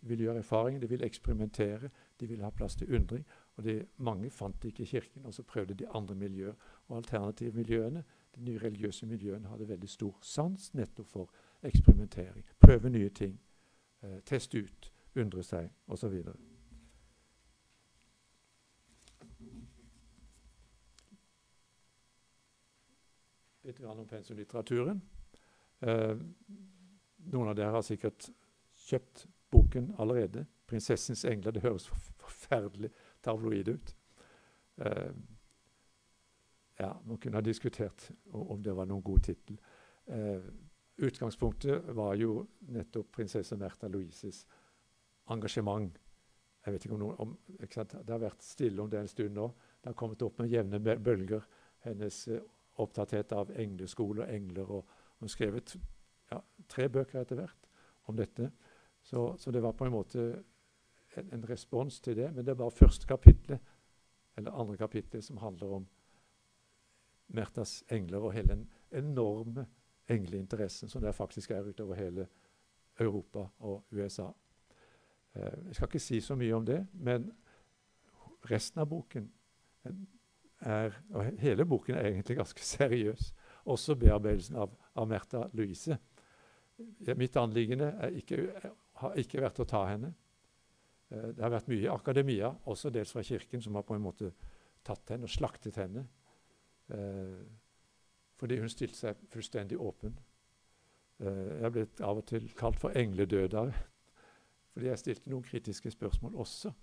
De 0.00 0.08
ville 0.08 0.24
gjøre 0.24 0.38
erfaringer, 0.38 0.80
de 0.80 0.88
ville 0.88 1.06
eksperimentere, 1.06 1.90
de 2.20 2.26
ville 2.26 2.44
ha 2.44 2.50
plass 2.50 2.76
til 2.76 2.94
undring. 2.94 3.24
Og 3.56 3.64
de, 3.64 3.86
Mange 3.96 4.30
fant 4.30 4.62
det 4.62 4.68
ikke 4.68 4.82
i 4.82 4.86
Kirken, 4.86 5.24
og 5.24 5.34
så 5.34 5.42
prøvde 5.42 5.74
de 5.74 5.88
andre 5.88 6.14
miljøer. 6.14 6.54
Og 6.88 6.96
alternativmiljøene, 6.96 8.04
de 8.36 8.44
nye 8.44 8.58
religiøse 8.58 9.06
miljøene, 9.06 9.48
hadde 9.48 9.68
veldig 9.68 9.88
stor 9.88 10.18
sans 10.22 10.74
nettopp 10.74 11.06
for 11.06 11.30
eksperimentering. 11.62 12.44
Prøve 12.60 12.90
nye 12.90 13.08
ting. 13.08 13.40
Eh, 14.02 14.20
teste 14.26 14.58
ut, 14.58 14.92
undre 15.16 15.42
seg 15.42 15.70
osv. 15.88 16.20
Litt 23.74 23.86
om 23.90 24.06
pensumlitteraturen. 24.06 25.00
Eh, 25.80 26.16
Noen 27.24 27.48
av 27.48 27.56
dere 27.56 27.72
har 27.72 27.82
sikkert 27.82 28.28
kjøpt 28.86 29.26
boken 29.50 29.94
allerede. 29.98 30.46
'Prinsessens 30.66 31.24
engler'. 31.24 31.52
Det 31.52 31.62
høres 31.62 31.86
forferdelig 31.88 32.90
tabloid 33.22 33.68
ut. 33.68 33.94
Eh, 34.78 35.12
ja, 36.78 36.92
Man 37.04 37.18
kunne 37.18 37.36
ha 37.36 37.40
diskutert 37.40 38.10
om 38.32 38.62
det 38.62 38.76
var 38.76 38.86
noen 38.86 39.02
god 39.02 39.20
tittel. 39.20 39.58
Eh, 40.06 40.42
utgangspunktet 40.96 41.94
var 41.96 42.14
jo 42.14 42.46
nettopp 42.60 43.10
prinsesse 43.12 43.56
Märtha 43.56 43.88
Louises 43.88 44.46
engasjement. 45.26 45.98
Jeg 46.66 46.72
vet 46.72 46.84
ikke 46.84 46.94
om, 46.94 47.00
noen, 47.00 47.16
om 47.18 47.38
ikke 47.60 47.84
Det 47.84 48.10
har 48.10 48.18
vært 48.18 48.42
stille 48.42 48.82
om 48.82 48.90
det 48.90 49.00
en 49.00 49.08
stund 49.08 49.34
nå. 49.34 49.48
Det 49.82 49.88
har 49.88 49.94
kommet 49.94 50.22
opp 50.22 50.38
med 50.38 50.48
jevne 50.48 50.80
bølger. 50.80 51.42
Hennes 51.78 52.28
opptatthet 52.76 53.32
av 53.32 53.50
engleskole 53.56 54.24
og 54.24 54.34
engler. 54.34 54.70
og 54.70 54.86
Hun 55.20 55.28
skrev 55.28 55.60
ja, 56.30 56.40
tre 56.68 56.88
bøker 56.88 57.20
etter 57.20 57.38
hvert 57.38 57.68
om 58.08 58.16
dette. 58.16 58.50
Så, 59.02 59.36
så, 59.36 59.50
det 59.50 59.62
var 59.62 59.72
på 59.72 59.84
en 59.84 59.92
måte 59.92 60.24
en, 61.16 61.32
en, 61.32 61.48
respons 61.48 62.00
til 62.00 62.16
det. 62.16 62.30
Men 62.34 62.46
det 62.46 62.58
var 62.58 62.70
første 62.70 63.06
kapitlet, 63.06 63.60
eller 64.36 64.50
andre 64.60 64.76
kapitlet 64.76 65.24
som 65.24 65.36
handler 65.36 65.66
om 65.80 65.86
Märthas 67.28 67.82
engler 67.88 68.18
og 68.18 68.32
hele 68.32 68.48
den 68.48 68.66
enorme 68.92 69.66
engleinteressen 70.08 70.88
som 70.88 71.00
det 71.02 71.14
faktisk 71.14 71.50
er 71.50 71.64
utover 71.64 71.94
hele 71.94 72.26
Europa 73.00 73.46
og 73.58 73.84
USA. 73.90 74.26
Eh, 75.34 75.66
jeg 75.66 75.74
skal 75.74 75.86
ikke 75.86 75.98
si 75.98 76.20
så 76.20 76.34
mye 76.34 76.54
om 76.54 76.66
det, 76.66 76.86
men 76.92 77.32
resten 78.50 78.80
av 78.80 78.86
boken 78.86 79.30
er 80.64 80.98
og 81.12 81.38
Hele 81.40 81.66
boken 81.68 81.94
er 81.98 82.10
egentlig 82.10 82.36
ganske 82.40 82.64
seriøs. 82.74 83.32
Også 83.64 83.96
bearbeidelsen 83.96 84.56
av, 84.60 84.74
av 84.94 85.08
Märtha 85.08 85.46
Louise. 85.52 85.98
Mitt 87.16 87.36
anliggende 87.36 87.92
har 89.00 89.18
ikke 89.20 89.42
vært 89.44 89.62
å 89.62 89.68
ta 89.68 89.84
henne. 89.88 90.12
Eh, 91.10 91.30
det 91.32 91.42
har 91.42 91.52
vært 91.54 91.70
mye 91.70 91.92
akademia, 91.92 92.52
også 92.70 92.92
dels 92.92 93.12
fra 93.14 93.22
Kirken, 93.24 93.62
som 93.62 93.74
har 93.78 93.86
på 93.86 93.96
en 93.96 94.04
måte 94.04 94.32
tatt 94.84 95.14
henne 95.14 95.28
og 95.28 95.32
slaktet 95.32 95.78
henne. 95.80 96.06
Eh, 96.92 97.40
fordi 98.40 98.58
hun 98.60 98.72
stilte 98.72 98.98
seg 98.98 99.26
fullstendig 99.32 99.78
åpen. 99.80 100.16
Eh, 101.22 101.60
jeg 101.62 101.72
blitt 101.72 102.02
av 102.04 102.20
og 102.20 102.26
til 102.28 102.50
kalt 102.58 102.80
for 102.82 102.96
engledødere 102.98 103.70
fordi 104.74 104.90
jeg 104.90 105.00
stilte 105.00 105.30
noen 105.30 105.46
kritiske 105.46 105.92
spørsmål 105.94 106.34
også. 106.42 106.74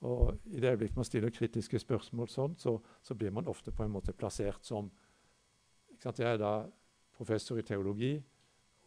Og 0.00 0.38
I 0.44 0.60
det 0.60 0.70
øyeblikk 0.70 0.96
man 0.96 1.04
stiller 1.04 1.30
kritiske 1.30 1.78
spørsmål 1.78 2.28
sånn, 2.32 2.56
så, 2.56 2.78
så, 3.02 3.14
blir 3.14 3.30
man 3.30 3.48
ofte 3.48 3.72
på 3.72 3.84
en 3.84 3.92
måte 3.92 4.12
plassert 4.16 4.64
som 4.64 4.90
Jeg 6.00 6.24
er 6.24 6.38
da 6.40 6.66
professor 7.12 7.58
i 7.58 7.62
teologi, 7.62 8.22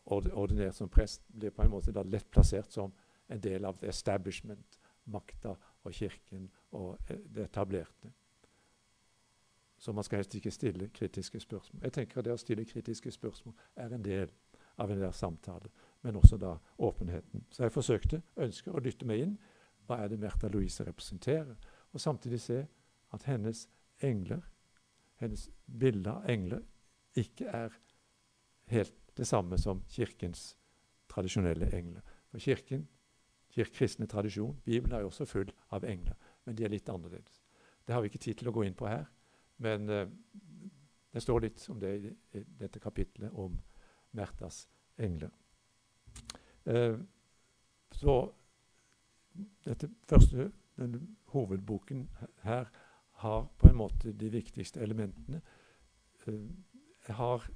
ordinert 0.06 0.76
som 0.76 0.90
prest, 0.90 1.22
blir 1.30 1.52
på 1.54 1.62
en 1.62 1.70
måte 1.70 1.94
da 1.94 2.02
lett 2.02 2.32
plassert 2.32 2.72
som 2.74 2.94
en 3.30 3.40
del 3.40 3.66
av 3.66 3.84
establishment, 3.84 4.80
makta 5.06 5.54
og 5.84 5.94
kirken 5.94 6.50
og 6.72 6.98
eh, 7.10 7.20
det 7.30 7.44
etablerte. 7.44 8.10
Så 9.78 9.92
man 9.94 10.04
skal 10.04 10.18
helst 10.18 10.36
ikke 10.36 10.52
stille 10.52 10.90
kritiske 10.90 11.40
spørsmål. 11.40 11.84
Jeg 11.84 11.94
tenker 11.94 12.20
at 12.20 12.26
Det 12.26 12.34
å 12.34 12.38
stille 12.38 12.66
kritiske 12.66 13.12
spørsmål 13.12 13.54
er 13.76 13.94
en 13.94 14.04
del 14.04 14.30
av 14.78 14.92
en 14.92 15.02
der 15.02 15.12
samtale, 15.12 15.70
men 16.02 16.16
også 16.16 16.38
da 16.38 16.56
åpenheten. 16.78 17.46
Så 17.50 17.64
jeg 17.64 17.72
forsøkte, 17.72 18.22
ønsker 18.38 18.72
å 18.72 18.80
dytte 18.80 19.06
meg 19.06 19.20
inn. 19.20 19.38
Hva 19.88 20.00
er 20.04 20.12
det 20.12 20.20
Märtha 20.20 20.48
Louise 20.48 20.86
representerer? 20.86 21.56
Og 21.92 22.02
samtidig 22.02 22.42
se 22.42 22.66
at 23.14 23.24
hennes 23.24 23.68
engler, 24.02 24.42
hennes 25.22 25.50
bilde 25.80 26.12
av 26.12 26.30
engler, 26.30 26.64
ikke 27.16 27.46
er 27.46 27.76
helt 28.72 29.18
det 29.18 29.28
samme 29.28 29.58
som 29.58 29.84
Kirkens 29.90 30.56
tradisjonelle 31.10 31.70
engler. 31.78 32.02
For 32.32 32.40
Kirken, 32.42 32.88
kirkekristne 33.54 34.08
tradisjon, 34.08 34.62
Bibelen 34.66 34.96
er 34.96 35.04
jo 35.04 35.12
også 35.12 35.26
full 35.26 35.52
av 35.70 35.86
engler, 35.86 36.16
men 36.46 36.58
de 36.58 36.66
er 36.66 36.74
litt 36.74 36.90
annerledes. 36.90 37.42
Det 37.86 37.94
har 37.94 38.02
vi 38.02 38.10
ikke 38.10 38.24
tid 38.24 38.40
til 38.40 38.50
å 38.50 38.56
gå 38.56 38.64
inn 38.66 38.78
på 38.78 38.88
her, 38.90 39.06
men 39.62 39.90
uh, 39.90 40.08
det 41.14 41.22
står 41.22 41.46
litt 41.46 41.66
om 41.70 41.80
det 41.80 41.92
i, 42.00 42.14
i 42.40 42.44
dette 42.58 42.82
kapitlet 42.82 43.34
om 43.38 43.60
Märthas 44.18 44.64
engler. 44.98 45.30
Uh, 46.66 46.98
så 47.94 48.16
dette 49.66 49.90
første, 50.10 50.52
denne 50.78 51.02
hovedboken 51.34 52.08
her 52.44 52.70
har 53.24 53.48
på 53.58 53.68
en 53.68 53.76
måte 53.76 54.14
de 54.14 54.30
viktigste 54.34 54.82
elementene. 54.82 55.42
Uh, 56.28 56.50
jeg 57.08 57.16
har 57.16 57.50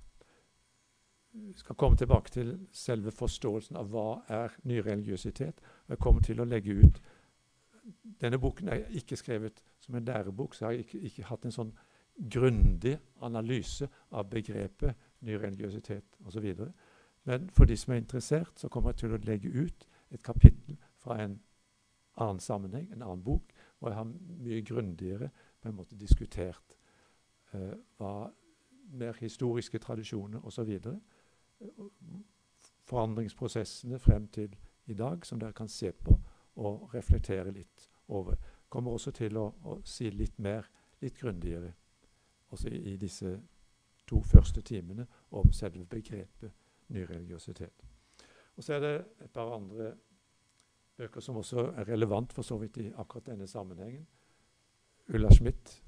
skal 1.55 1.75
komme 1.75 1.97
tilbake 1.97 2.31
til 2.31 2.67
selve 2.71 3.11
forståelsen 3.11 3.77
av 3.77 3.89
hva 3.91 4.21
er 4.27 4.55
nyreligiøsitet. 4.63 5.61
Jeg 5.89 5.99
kommer 5.99 6.21
til 6.21 6.41
å 6.41 6.49
legge 6.49 6.73
ut 6.73 7.01
Denne 8.21 8.35
boken 8.35 8.67
er 8.67 8.81
ikke 8.99 9.15
skrevet 9.15 9.61
som 9.79 9.95
en 9.95 10.03
lærebok, 10.05 10.55
så 10.55 10.65
jeg 10.65 10.67
har 10.67 10.79
ikke, 10.83 10.99
ikke 11.07 11.23
hatt 11.23 11.45
en 11.45 11.53
sånn 11.55 11.69
grundig 12.33 12.97
analyse 13.23 13.87
av 14.11 14.27
begrepet 14.27 14.97
nyreligiøsitet 15.23 16.17
osv. 16.27 16.49
Men 17.23 17.47
for 17.55 17.65
de 17.65 17.77
som 17.79 17.93
er 17.93 18.01
interessert, 18.01 18.59
så 18.59 18.67
kommer 18.67 18.91
jeg 18.91 18.99
til 19.03 19.15
å 19.15 19.21
legge 19.23 19.53
ut 19.55 19.87
et 20.11 20.23
kapittel 20.23 20.75
fra 20.99 21.15
en 21.23 21.37
annen 22.17 22.39
sammenheng, 22.39 22.89
en 22.91 23.01
annen 23.01 23.23
bok, 23.23 23.53
hvor 23.79 23.89
jeg 23.89 23.97
har 23.97 24.09
mye 24.43 24.61
grundigere 24.65 25.29
på 25.61 25.69
en 25.69 25.77
måte 25.77 25.97
diskutert 25.99 26.75
uh, 27.53 27.73
hva 27.97 28.29
mer 28.97 29.17
historiske 29.19 29.79
tradisjoner 29.83 30.45
osv 30.47 30.69
forandringsprosessene 32.87 33.99
frem 33.99 34.27
til 34.27 34.55
i 34.85 34.93
dag, 34.93 35.25
som 35.25 35.39
dere 35.39 35.53
kan 35.53 35.67
se 35.67 35.91
på 35.91 36.19
og 36.55 36.93
reflektere 36.93 37.51
litt 37.51 37.89
over. 38.07 38.35
Kommer 38.69 38.91
også 38.91 39.11
til 39.11 39.37
å, 39.37 39.49
å 39.63 39.79
si 39.85 40.09
litt 40.11 40.39
mer, 40.39 40.69
litt 41.01 41.19
grundigere, 41.19 41.73
også 42.49 42.69
i, 42.71 42.79
i, 42.93 42.95
disse 42.97 43.33
to 44.07 44.21
første 44.23 44.61
timene 44.61 45.05
om 45.35 45.51
selve 45.51 45.85
begrepet 45.85 46.51
nyreligiøsitet. 46.95 47.83
Og 48.55 48.63
så 48.63 48.77
er 48.77 48.79
det 48.79 48.93
et 49.25 49.31
par 49.33 49.51
andre 49.55 49.91
bøker 50.97 51.21
som 51.21 51.37
også 51.37 51.71
er 51.77 51.89
relevant 51.89 52.33
for 52.33 52.41
så 52.45 52.57
vidt 52.57 52.77
i 52.81 52.91
akkurat 52.97 53.29
denne 53.31 53.47
sammenhengen. 53.47 54.07
Ulla 55.13 55.29
Schmidt. 55.31 55.83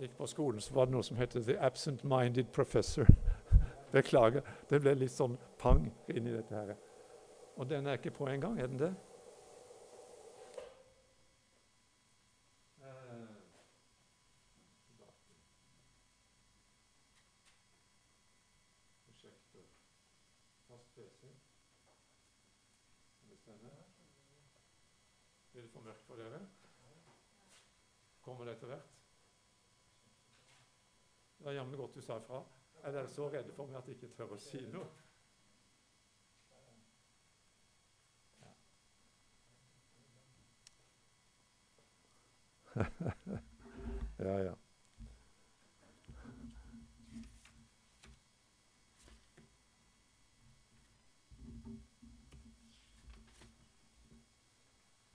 Gikk 0.00 0.16
på 0.16 0.26
skolen, 0.26 0.60
så 0.60 0.74
var 0.74 0.86
det 0.86 0.94
noe 0.94 1.02
som 1.02 1.16
het 1.16 1.30
'The 1.30 1.58
Absent-Minded 1.58 2.52
Professor'. 2.52 3.10
Beklager. 3.92 4.42
Det 4.70 4.80
ble 4.80 4.94
litt 4.94 5.12
sånn 5.12 5.38
pang 5.58 5.88
inni 6.08 6.32
dette 6.32 6.54
her. 6.54 6.76
Og 7.56 7.68
den 7.68 7.86
er 7.86 7.98
ikke 7.98 8.10
på 8.10 8.28
engang, 8.28 8.60
er 8.60 8.66
den 8.66 8.78
det? 8.78 8.94
Blir 25.52 25.66
det 25.66 25.72
for 25.72 25.82
mørkt 25.82 26.04
for 26.06 26.14
dere? 26.14 26.38
Kommer 28.22 28.44
det 28.44 28.52
etter 28.52 28.66
hvert? 28.70 28.94
Var 31.58 31.64
jammen 31.64 31.78
godt 31.80 31.94
du 31.94 32.00
sa 32.00 32.16
ifra. 32.18 32.44
Er 32.84 32.92
dere 32.92 33.08
så 33.08 33.28
redde 33.28 33.52
for 33.52 33.66
meg 33.66 33.76
at 33.80 33.88
jeg 33.88 33.96
ikke 33.96 34.14
tør 34.14 34.30
å 34.30 34.38
si 34.38 34.60
noe? 34.70 34.86
ja, 44.28 44.36
ja. 44.38 44.54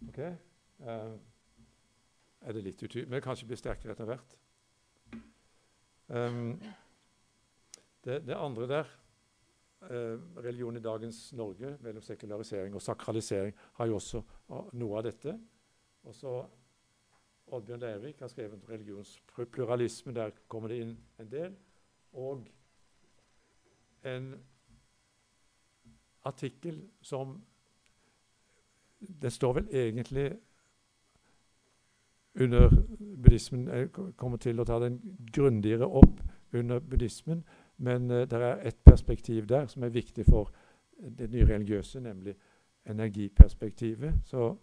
Ok. 0.10 0.20
Uh, 0.84 1.16
er 2.42 2.52
det 2.52 2.68
litt 2.68 2.84
utydelig? 2.84 3.08
Men 3.08 3.24
kanskje 3.24 3.48
blir 3.48 3.64
sterkere 3.64 3.96
etter 3.96 4.12
hvert. 4.12 4.43
Um, 6.14 6.62
det, 8.06 8.20
det, 8.28 8.36
andre 8.36 8.68
der, 8.68 8.90
uh, 9.82 10.20
religion 10.44 10.78
i 10.78 10.80
dagens 10.80 11.34
Norge, 11.34 11.78
mellom 11.82 12.02
sekularisering 12.02 12.76
og 12.76 12.82
sakralisering, 12.82 13.56
har 13.74 13.86
jo 13.86 13.96
også 13.96 14.22
uh, 14.50 14.68
noe 14.78 15.00
av 15.00 15.08
dette. 15.08 15.34
Og 16.04 16.16
så 16.16 16.36
Oddbjørn 17.54 17.80
Leirvik 17.80 18.20
har 18.20 18.30
skrevet 18.30 18.54
om 18.54 18.62
religionspluralisme. 18.70 20.14
Der 20.14 20.32
kommer 20.48 20.70
det 20.70 20.82
inn 20.84 20.94
en 21.20 21.32
del. 21.32 21.56
Og 22.14 22.46
en 24.06 24.34
artikkel 26.24 26.90
som 27.02 27.42
Det 29.22 29.34
står 29.34 29.54
vel 29.54 29.66
egentlig 29.76 30.40
under 32.36 32.70
buddhismen 33.22 33.68
Jeg 33.68 33.90
kommer 34.18 34.38
til 34.38 34.60
å 34.60 34.66
ta 34.66 34.80
den 34.82 35.00
grundigere 35.34 35.86
opp 35.86 36.22
under 36.54 36.80
buddhismen, 36.80 37.44
men 37.78 38.12
uh, 38.12 38.24
det 38.30 38.42
er 38.42 38.62
ett 38.68 38.84
perspektiv 38.86 39.48
der 39.50 39.68
som 39.68 39.84
er 39.84 39.94
viktig 39.94 40.26
for 40.26 40.52
det 41.18 41.30
nye 41.30 41.46
religiøse, 41.46 42.00
nemlig 42.00 42.36
energiperspektivet. 42.86 44.14
Så, 44.26 44.56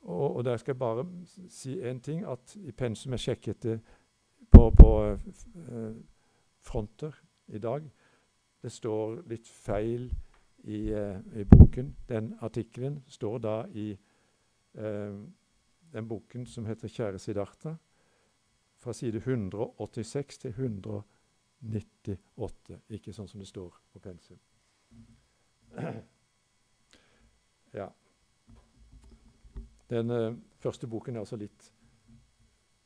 og, 0.00 0.36
og, 0.36 0.44
der 0.44 0.56
skal 0.56 0.72
jeg 0.72 0.78
bare 0.78 1.06
si 1.48 1.80
én 1.80 2.00
ting, 2.00 2.24
at 2.24 2.56
i 2.56 2.72
pensum 2.72 3.12
jeg 3.12 3.20
sjekket 3.20 3.62
det 3.62 3.80
på, 4.50 4.70
på 4.70 4.90
uh, 5.72 5.96
fronter 6.60 7.22
i 7.48 7.58
dag. 7.58 7.90
Det 8.62 8.72
står 8.72 9.22
litt 9.28 9.48
feil 9.48 10.12
i, 10.64 10.92
uh, 10.92 11.40
i 11.40 11.44
boken. 11.44 11.96
Den 12.08 12.34
artikkelen 12.40 13.02
står 13.08 13.38
da 13.38 13.64
i 13.72 13.96
den 15.92 16.08
boken 16.08 16.46
som 16.46 16.66
heter 16.66 16.88
'Kjære 16.88 17.18
Siddhartha', 17.18 17.76
fra 18.78 18.92
side 18.92 19.18
186 19.18 20.38
til 20.38 20.50
198. 20.50 22.80
Ikke 22.88 23.12
sånn 23.12 23.28
som 23.28 23.40
det 23.40 23.48
står 23.48 23.82
på 23.92 23.98
pensum. 23.98 24.38
Ja. 27.76 27.88
Den 29.90 30.10
uh, 30.10 30.36
første 30.58 30.86
boken 30.88 31.16
er 31.16 31.20
altså 31.20 31.36
litt 31.36 31.72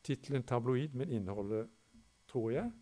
Tittelen 0.03 0.43
tabloid, 0.43 0.97
men 0.97 1.13
innholdet, 1.13 1.69
tror 2.27 2.51
jeg, 2.51 2.73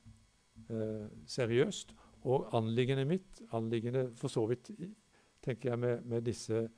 uh, 0.70 1.08
seriøst. 1.26 1.92
Og 2.22 2.48
anliggendet 2.56 3.06
mitt, 3.06 3.42
anliggende 3.52 4.06
for 4.16 4.32
så 4.32 4.46
vidt, 4.46 4.70
tenker 5.42 5.70
jeg 5.70 5.78
med, 5.78 6.04
med 6.04 6.24
disse 6.24 6.68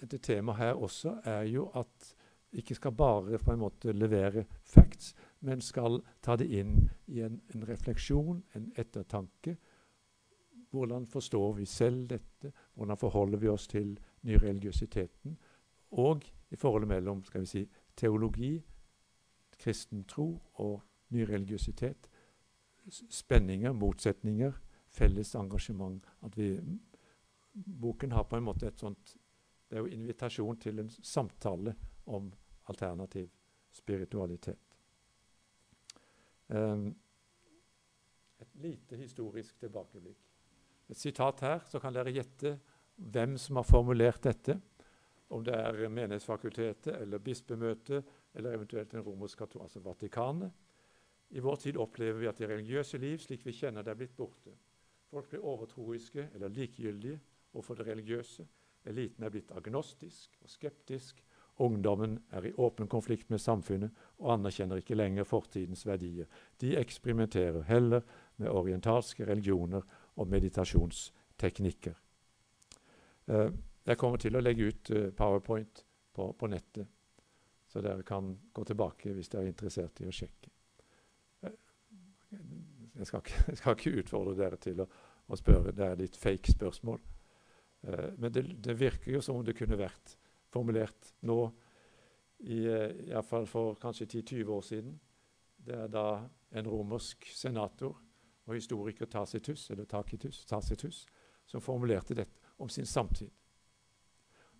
dette 0.00 0.18
temaet 0.18 0.58
her 0.58 0.74
også, 0.74 1.20
er 1.24 1.42
jo 1.42 1.68
at 1.74 2.14
ikke 2.52 2.74
skal 2.74 2.92
bare 2.92 3.38
på 3.38 3.52
en 3.52 3.58
måte 3.58 3.92
levere 3.92 4.44
facts, 4.62 5.14
men 5.40 5.60
skal 5.60 6.00
ta 6.22 6.36
det 6.36 6.48
inn 6.50 6.88
i 7.06 7.20
en, 7.22 7.40
en 7.54 7.66
refleksjon, 7.68 8.42
en 8.54 8.72
ettertanke. 8.76 9.56
Hvordan 10.70 11.06
forstår 11.06 11.52
vi 11.52 11.64
selv 11.64 12.08
dette? 12.08 12.52
Hvordan 12.74 12.96
forholder 12.96 13.38
vi 13.38 13.48
oss 13.48 13.68
til 13.68 13.98
nyreligiøsiteten? 14.22 15.38
Og 15.90 16.26
i 16.50 16.56
forholdet 16.56 16.88
mellom 16.88 17.24
skal 17.24 17.40
vi 17.40 17.46
si, 17.46 17.64
teologi, 17.96 18.62
kristen 19.58 20.04
tro 20.04 20.40
og 20.54 20.80
nyreligiøsitet. 21.10 22.10
Spenninger, 22.90 23.72
motsetninger, 23.72 24.52
felles 24.88 25.34
engasjement. 25.34 26.06
At 26.22 26.38
vi, 26.38 26.56
boken 27.80 28.12
har 28.12 28.22
på 28.22 28.36
en 28.36 28.46
måte 28.46 28.66
et 28.66 28.78
sånt 28.80 29.16
Det 29.70 29.78
er 29.78 29.84
jo 29.84 29.94
invitasjon 29.94 30.58
til 30.58 30.82
en 30.82 30.90
samtale 30.90 31.76
om 32.10 32.32
alternativ 32.68 33.28
spiritualitet. 33.70 34.58
Um, 36.48 36.88
et 38.40 38.56
lite 38.58 38.96
historisk 38.98 39.60
tilbakeblikk. 39.62 40.18
Et 40.90 40.98
sitat 40.98 41.40
her, 41.46 41.60
så 41.70 41.78
kan 41.78 41.94
dere 41.94 42.10
gjette 42.10 42.56
hvem 42.96 43.36
som 43.38 43.60
har 43.60 43.68
formulert 43.68 44.24
dette. 44.26 44.58
Om 45.30 45.44
det 45.46 45.54
er 45.54 45.88
Menighetsfakultetet 45.88 46.96
eller 46.96 47.22
bispemøtet 47.22 48.08
eller 48.34 48.56
eventuelt 48.56 48.94
en 48.94 49.04
romersk 49.06 49.40
altså 49.46 49.80
Vatikanet. 49.80 50.50
I 51.30 51.38
vår 51.38 51.56
tid 51.62 51.76
opplever 51.78 52.18
vi 52.18 52.26
at 52.26 52.38
det 52.38 52.48
religiøse 52.50 52.98
liv 52.98 53.18
slik 53.22 53.46
vi 53.46 53.54
kjenner 53.54 53.86
det, 53.86 53.92
er 53.92 54.00
blitt 54.00 54.16
borte. 54.16 54.50
Folk 55.10 55.30
blir 55.30 55.44
overtroiske 55.46 56.28
eller 56.34 56.50
likegyldige 56.50 57.20
overfor 57.52 57.78
det 57.78 57.86
religiøse. 57.86 58.46
Eliten 58.88 59.24
er 59.24 59.32
blitt 59.34 59.50
agnostisk 59.52 60.38
og 60.42 60.50
skeptisk 60.50 61.20
Ungdommen 61.60 62.18
er 62.30 62.46
i 62.46 62.52
åpen 62.56 62.88
konflikt 62.88 63.28
med 63.30 63.40
samfunnet 63.40 63.92
og 64.18 64.30
anerkjenner 64.32 64.80
ikke 64.80 64.96
lenger 64.96 65.26
fortidens 65.28 65.82
verdier. 65.84 66.24
De 66.60 66.72
eksperimenterer 66.80 67.66
heller 67.68 68.00
med 68.36 68.48
orientalske 68.48 69.26
religioner 69.28 69.84
og 70.16 70.28
meditasjonsteknikker. 70.32 71.98
Uh, 73.28 73.52
jeg 73.84 74.00
kommer 74.00 74.16
til 74.16 74.40
å 74.40 74.40
legge 74.40 74.70
ut 74.70 74.92
uh, 74.96 75.10
Powerpoint 75.12 75.84
på, 76.16 76.32
på, 76.32 76.48
nettet, 76.48 76.88
så 77.68 77.84
dere 77.84 78.08
kan 78.08 78.32
gå 78.56 78.64
tilbake 78.64 79.12
hvis 79.12 79.28
dere 79.28 79.44
er 79.44 79.52
interessert 79.52 80.00
i 80.00 80.08
å 80.08 80.16
sjekke. 80.16 80.56
Uh, 81.44 81.52
jeg, 82.96 83.04
skal 83.04 83.20
ikke, 83.20 83.44
jeg, 83.52 83.60
skal 83.60 83.76
ikke, 83.76 83.96
utfordre 84.00 84.38
dere 84.40 84.64
til 84.64 84.80
å, 84.80 84.88
å 85.28 85.36
spørre. 85.36 85.76
Det 85.76 85.92
er 85.92 86.00
litt 86.06 86.16
fake 86.16 86.56
spørsmål. 86.56 87.04
Men 87.82 88.32
det, 88.32 88.42
det 88.60 88.74
virker 88.76 89.14
jo 89.14 89.22
som 89.24 89.38
om 89.40 89.44
det 89.44 89.56
kunne 89.56 89.78
vært 89.80 90.16
formulert 90.52 91.14
nå, 91.24 91.38
i, 92.40 92.64
eh, 92.66 93.08
iallfall 93.10 93.46
for 93.48 93.76
kanskje 93.80 94.06
10-20 94.06 94.52
år 94.52 94.62
siden. 94.64 95.00
Det 95.60 95.76
er 95.76 95.90
da 95.92 96.04
en 96.56 96.68
romersk 96.68 97.26
senator 97.36 97.98
og 98.46 98.54
historiker 98.54 99.06
Tacitus, 99.06 99.70
eller 99.70 99.84
Tacitus, 99.84 100.44
Tacitus 100.48 101.06
som 101.46 101.60
formulerte 101.60 102.14
dette 102.14 102.54
om 102.56 102.68
sin 102.68 102.86
samtid. 102.86 103.30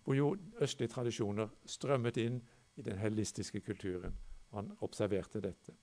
Hvor 0.03 0.15
jo 0.17 0.35
østlige 0.61 0.91
tradisjoner 0.91 1.49
strømmet 1.65 2.17
inn 2.17 2.41
i 2.75 2.81
den 2.85 2.97
hellistiske 2.97 3.61
kulturen. 3.61 4.15
Han 4.51 4.71
observerte 4.81 5.41
dette. 5.41 5.75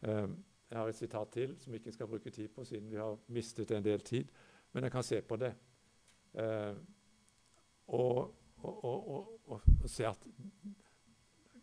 Um, 0.00 0.38
jeg 0.70 0.78
har 0.78 0.88
et 0.88 0.96
sitat 0.96 1.32
til 1.32 1.56
som 1.58 1.72
vi 1.72 1.80
ikke 1.80 1.92
skal 1.92 2.08
bruke 2.08 2.30
tid 2.30 2.48
på, 2.54 2.64
siden 2.64 2.90
vi 2.90 2.96
har 2.96 3.18
mistet 3.26 3.70
en 3.70 3.84
del 3.84 4.00
tid. 4.00 4.30
Men 4.72 4.84
jeg 4.84 4.92
kan 4.92 5.02
se 5.02 5.20
på 5.22 5.36
det. 5.36 5.54
Uh, 6.34 6.74
og 7.88 8.34
og, 8.62 9.08
og, 9.08 9.40
og, 9.46 9.62
se 9.86 10.06
at 10.08 10.24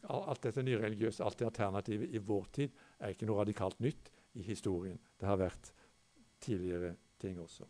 alt 0.06 0.44
dette 0.46 0.64
nyreligiøse, 0.64 1.24
alt 1.24 1.40
det 1.40 1.50
alternativet 1.50 2.14
i 2.14 2.22
vår 2.22 2.46
tid, 2.54 2.76
er 3.00 3.14
ikke 3.14 3.28
noe 3.28 3.42
radikalt 3.42 3.80
nytt 3.84 4.12
i 4.40 4.46
historien. 4.46 5.00
Det 5.20 5.28
har 5.28 5.40
vært 5.42 5.72
tidligere 6.44 6.94
ting 7.20 7.40
også. 7.42 7.66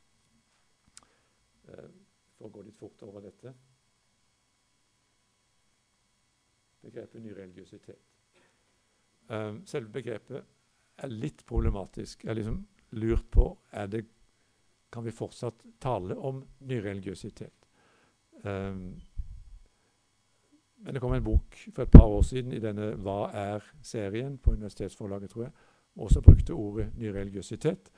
Eh, 1.72 1.88
for 2.36 2.50
å 2.50 2.54
gå 2.54 2.66
litt 2.66 2.78
fort 2.78 3.08
over 3.08 3.24
dette 3.26 3.56
Begrepet 6.86 7.24
nyreligiøsitet. 7.24 8.02
Um, 9.26 9.64
selve 9.66 9.90
begrepet 9.90 10.44
er 11.02 11.10
litt 11.10 11.40
problematisk. 11.50 12.22
Jeg 12.22 12.30
har 12.30 12.38
liksom 12.38 12.60
lurt 13.02 13.26
på 13.34 13.48
er 13.74 13.90
det, 13.90 14.04
Kan 14.96 15.04
vi 15.04 15.12
fortsatt 15.12 15.66
tale 15.84 16.16
om 16.16 16.40
nyreligiøsitet? 16.64 17.68
Um, 18.46 18.94
men 20.86 20.94
det 20.96 21.02
kom 21.04 21.14
en 21.14 21.24
bok 21.24 21.58
for 21.74 21.84
et 21.84 21.92
par 21.92 22.06
år 22.08 22.22
siden 22.24 22.54
i 22.54 22.62
denne 22.64 22.94
Hva 23.04 23.26
er?-serien 23.34 24.38
på 24.38 24.54
Universitetsforlaget, 24.56 25.34
tror 25.34 25.44
jeg, 25.44 25.52
også 25.96 26.22
brukte 26.22 26.54
ordet 26.54 26.92
nyreligiøsitet. 26.96 27.92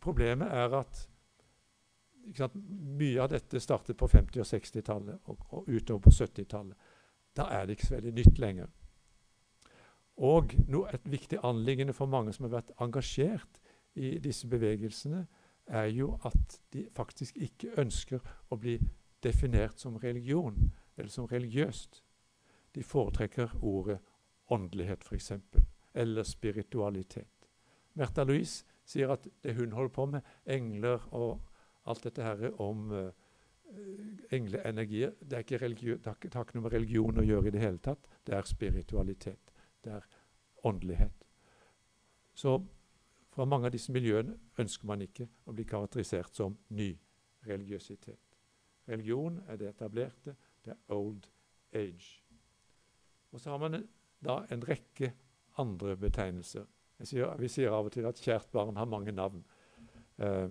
Problemet 0.00 0.52
er 0.52 0.78
at 0.78 1.02
sant, 2.36 2.56
mye 2.98 3.20
av 3.22 3.30
dette 3.32 3.60
startet 3.60 3.96
på 3.96 4.08
50- 4.10 4.42
og 4.42 4.48
60-tallet 4.48 5.30
og, 5.30 5.46
og, 5.50 5.68
utover 5.68 6.02
på 6.06 6.14
70-tallet. 6.14 6.90
Da 7.36 7.48
er 7.50 7.66
det 7.66 7.76
ikke 7.76 7.86
så 7.86 7.96
veldig 7.96 8.14
nytt 8.18 8.38
lenger. 8.38 8.72
Og 10.16 10.54
no, 10.70 10.84
et 10.86 11.10
viktig 11.10 11.40
anliggende 11.42 11.92
for 11.96 12.06
mange 12.06 12.32
som 12.32 12.46
har 12.46 12.60
vært 12.60 12.74
engasjert 12.84 13.58
i 13.98 14.18
disse 14.22 14.46
bevegelsene, 14.50 15.24
er 15.66 15.84
jo 15.84 16.18
at 16.24 16.60
de 16.72 16.86
faktisk 16.94 17.36
ikke 17.36 17.72
ønsker 17.80 18.20
å 18.50 18.58
bli 18.60 18.78
definert 19.24 19.80
som 19.80 19.96
religion 19.96 20.72
eller 20.96 21.10
som 21.10 21.26
religiøst. 21.26 22.02
De 22.74 22.82
foretrekker 22.82 23.56
ordet 23.62 23.98
åndelighet, 24.50 25.04
f.eks., 25.04 25.32
eller 25.94 26.22
spiritualitet. 26.22 27.48
Märtha 27.94 28.24
Louise 28.24 28.64
sier 28.84 29.12
at 29.14 29.28
det 29.42 29.54
hun 29.54 29.72
holder 29.72 29.92
på 29.94 30.06
med, 30.06 30.20
engler 30.46 31.06
og 31.14 31.40
alt 31.86 32.04
dette 32.04 32.22
her 32.22 32.60
om 32.60 32.90
uh, 32.90 33.10
engleenergier 34.34 35.14
det, 35.20 35.44
det 35.48 35.60
har 36.04 36.16
ikke 36.18 36.58
noe 36.58 36.66
med 36.66 36.74
religion 36.74 37.20
å 37.20 37.26
gjøre 37.26 37.48
i 37.48 37.54
det 37.54 37.62
hele 37.62 37.82
tatt. 37.82 38.08
Det 38.26 38.34
er 38.36 38.48
spiritualitet. 38.48 39.52
Det 39.84 39.92
er 39.92 40.06
åndelighet. 40.64 41.26
Så 42.34 42.58
fra 43.34 43.44
mange 43.44 43.66
av 43.66 43.74
disse 43.74 43.92
miljøene 43.92 44.36
ønsker 44.62 44.86
man 44.86 45.02
ikke 45.02 45.26
å 45.46 45.54
bli 45.54 45.66
karakterisert 45.66 46.36
som 46.36 46.54
ny 46.70 46.92
religiøsitet. 47.48 48.20
Religion 48.88 49.40
er 49.48 49.58
det 49.58 49.72
etablerte, 49.72 50.36
det 50.64 50.74
er 50.74 50.94
old 50.94 51.26
age. 51.72 52.22
Og 53.32 53.40
så 53.40 53.50
har 53.50 53.58
man 53.58 53.80
da 54.24 54.38
en 54.52 54.62
rekke 54.68 55.10
andre 55.58 55.96
betegnelser. 55.96 56.64
Sier, 57.02 57.34
vi 57.36 57.50
sier 57.50 57.74
av 57.74 57.88
og 57.88 57.92
til 57.92 58.06
at 58.06 58.20
kjært 58.22 58.52
barn 58.54 58.78
har 58.78 58.86
mange 58.88 59.12
navn. 59.12 59.42
Eh, 60.22 60.48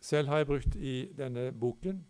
selv 0.00 0.28
har 0.28 0.42
jeg 0.42 0.46
brukt 0.46 0.76
i 0.76 0.94
denne 1.16 1.50
boken 1.52 2.04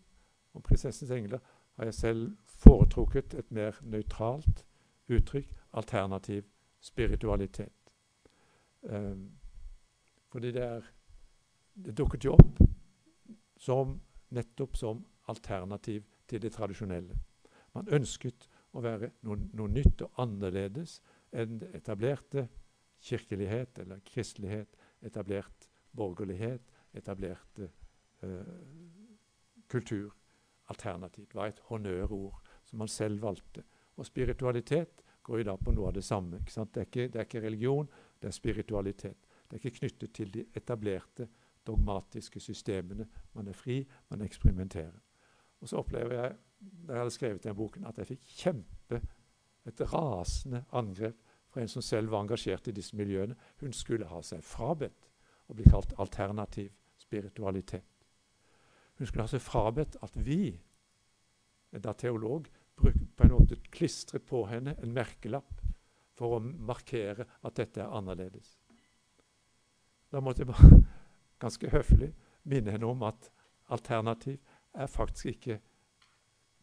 om 0.53 0.63
prinsessens 0.63 1.11
engler 1.15 1.39
har 1.79 1.85
jeg 1.85 1.95
selv 1.95 2.37
foretrukket 2.45 3.35
et 3.35 3.51
mer 3.51 3.79
nøytralt 3.83 4.65
uttrykk 5.09 5.55
alternativ 5.73 6.45
spiritualitet. 6.81 7.95
Um, 8.83 9.40
fordi 10.31 10.53
det, 10.55 10.63
er, 10.63 10.87
det 11.75 11.97
dukket 11.99 12.25
jo 12.25 12.37
opp 12.39 12.61
som, 13.61 13.99
nettopp 14.31 14.79
som 14.79 15.03
alternativ 15.31 16.07
til 16.31 16.43
det 16.43 16.53
tradisjonelle. 16.55 17.17
Man 17.75 17.91
ønsket 17.95 18.49
å 18.75 18.83
være 18.83 19.13
noe, 19.27 19.39
noe 19.59 19.71
nytt 19.71 20.03
og 20.07 20.23
annerledes 20.23 21.01
enn 21.35 21.59
det 21.63 21.73
etablerte 21.79 22.47
kirkelighet 23.01 23.79
eller 23.83 24.03
kristelighet, 24.07 24.77
etablert 25.03 25.69
borgerlighet, 25.97 26.63
etablerte 26.95 27.71
eh, 28.23 28.57
kultur. 29.71 30.13
Alternativ 30.71 31.31
var 31.35 31.51
et 31.51 31.63
honnørord 31.71 32.39
som 32.65 32.83
man 32.83 32.89
selv 32.89 33.23
valgte. 33.23 33.65
Og 33.97 34.07
spiritualitet 34.07 35.03
går 35.23 35.43
jo 35.43 35.49
da 35.51 35.57
på 35.59 35.75
noe 35.75 35.91
av 35.91 35.97
det 35.97 36.05
samme. 36.05 36.43
Det 36.45 36.61
er, 36.61 36.87
ikke, 36.87 37.09
det, 37.09 37.17
er 37.17 37.27
ikke, 37.27 37.43
religion, 37.43 37.91
det 38.23 38.31
er 38.31 38.37
spiritualitet. 38.37 39.30
Det 39.51 39.57
er 39.59 39.65
ikke 39.65 39.79
knyttet 39.81 40.13
til 40.15 40.35
de 40.35 40.45
etablerte 40.55 41.27
dogmatiske 41.67 42.41
systemene. 42.41 43.09
Man 43.35 43.49
er 43.49 43.57
fri, 43.57 43.83
man 44.11 44.23
eksperimenterer. 44.23 45.01
Og 45.61 45.69
så 45.69 45.77
opplever 45.83 46.15
jeg 46.15 46.37
da 46.61 46.93
jeg 46.93 47.01
hadde 47.01 47.15
skrevet 47.15 47.45
den 47.45 47.57
boken, 47.57 47.87
at 47.89 47.99
jeg 47.99 48.07
fikk 48.07 48.25
kjempe 48.37 49.01
et 49.69 49.81
rasende 49.93 50.65
angrep 50.77 51.23
fra 51.51 51.63
en 51.63 51.69
som 51.73 51.83
selv 51.83 52.13
var 52.13 52.25
engasjert 52.25 52.69
i 52.69 52.75
disse 52.77 52.97
miljøene. 52.97 53.37
Hun 53.61 53.73
skulle 53.73 54.09
ha 54.09 54.21
seg 54.23 54.45
frabedt 54.45 55.09
å 55.49 55.57
bli 55.57 55.67
kalt 55.69 55.95
alternativ 55.99 56.71
spiritualitet. 57.01 57.87
Hun 58.99 59.09
skulle 59.09 59.25
ha 59.25 59.33
seg 59.33 59.43
frabedt 59.43 59.97
at 60.05 60.17
vi, 60.21 60.53
da 61.73 61.95
teolog, 61.97 62.49
på 62.77 63.25
en 63.25 63.33
måte 63.35 63.59
klistret 63.73 64.25
på 64.29 64.45
henne 64.49 64.77
en 64.81 64.95
merkelapp 64.97 65.65
for 66.17 66.37
å 66.37 66.41
markere 66.41 67.27
at 67.41 67.57
dette 67.57 67.83
er 67.83 67.93
annerledes. 67.97 68.60
Da 70.13 70.21
måtte 70.21 70.45
jeg 70.45 70.51
bare 70.51 70.83
ganske 71.43 71.71
høflig 71.71 72.13
minne 72.45 72.75
henne 72.75 72.87
om 72.87 73.03
at 73.07 73.31
alternativ 73.71 74.39
er 74.75 74.87
faktisk 74.87 75.27
ikke 75.27 75.61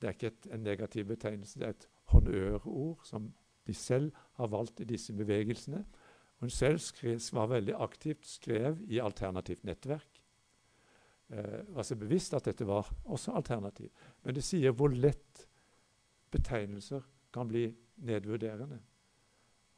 det 0.01 0.07
er 0.07 0.13
ikke 0.13 0.27
et, 0.27 0.47
en 0.53 0.59
negativ 0.59 1.05
betegnelse, 1.09 1.59
det 1.59 1.65
er 1.65 1.73
et 1.73 1.87
honnørord 2.13 2.99
som 3.03 3.31
de 3.67 3.73
selv 3.73 4.11
har 4.37 4.47
valgt 4.47 4.79
i 4.79 4.85
disse 4.85 5.13
bevegelsene. 5.13 5.85
Hun 6.39 6.49
selv 6.49 6.77
skrev, 6.79 7.19
var 7.33 7.47
veldig 7.47 7.73
aktivt, 7.81 8.27
skrev 8.27 8.77
i 8.87 8.99
alternativt 9.01 9.63
nettverk. 9.63 10.21
Eh, 11.29 11.75
var 11.75 11.83
så 11.83 11.95
bevisst 11.95 12.33
at 12.33 12.45
dette 12.45 12.67
var 12.67 12.93
også 13.03 13.33
alternativ. 13.35 13.89
Men 14.23 14.35
det 14.35 14.45
sier 14.45 14.71
hvor 14.71 14.93
lett 14.93 15.47
betegnelser 16.31 17.01
kan 17.33 17.49
bli 17.49 17.65
nedvurderende. 18.05 18.79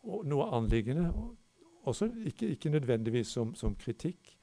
Og 0.03 0.27
noe 0.27 0.49
anliggende, 0.55 1.07
også 1.89 2.09
ikke, 2.25 2.47
ikke 2.55 2.71
nødvendigvis 2.73 3.33
som, 3.35 3.53
som, 3.55 3.75
kritikk 3.75 4.35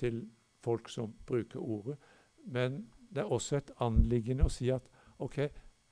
til 0.00 0.24
folk 0.64 0.88
som 0.88 1.14
bruker 1.26 1.60
ordet, 1.60 1.96
men 2.44 2.84
det 3.14 3.22
er 3.22 3.32
også 3.32 3.56
et 3.56 3.70
anliggende 3.80 4.48
å 4.48 4.52
si 4.52 4.70
at 4.72 4.88
ok, 5.22 5.38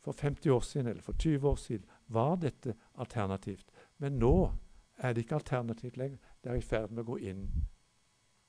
for 0.03 0.13
50 0.19 0.51
år 0.51 0.61
siden 0.67 0.87
eller 0.91 1.03
for 1.03 1.13
20 1.13 1.49
år 1.49 1.57
siden 1.57 1.85
var 2.09 2.37
dette 2.43 2.75
alternativt. 2.99 3.67
Men 3.99 4.19
nå 4.19 4.51
er 4.99 5.13
det 5.13 5.23
ikke 5.23 5.35
alternativt 5.39 5.97
lenger. 5.97 6.19
Det 6.43 6.51
er 6.51 6.59
i 6.59 6.65
ferd 6.67 6.91
med 6.91 7.05
å 7.05 7.13
gå 7.13 7.19
inn 7.31 7.45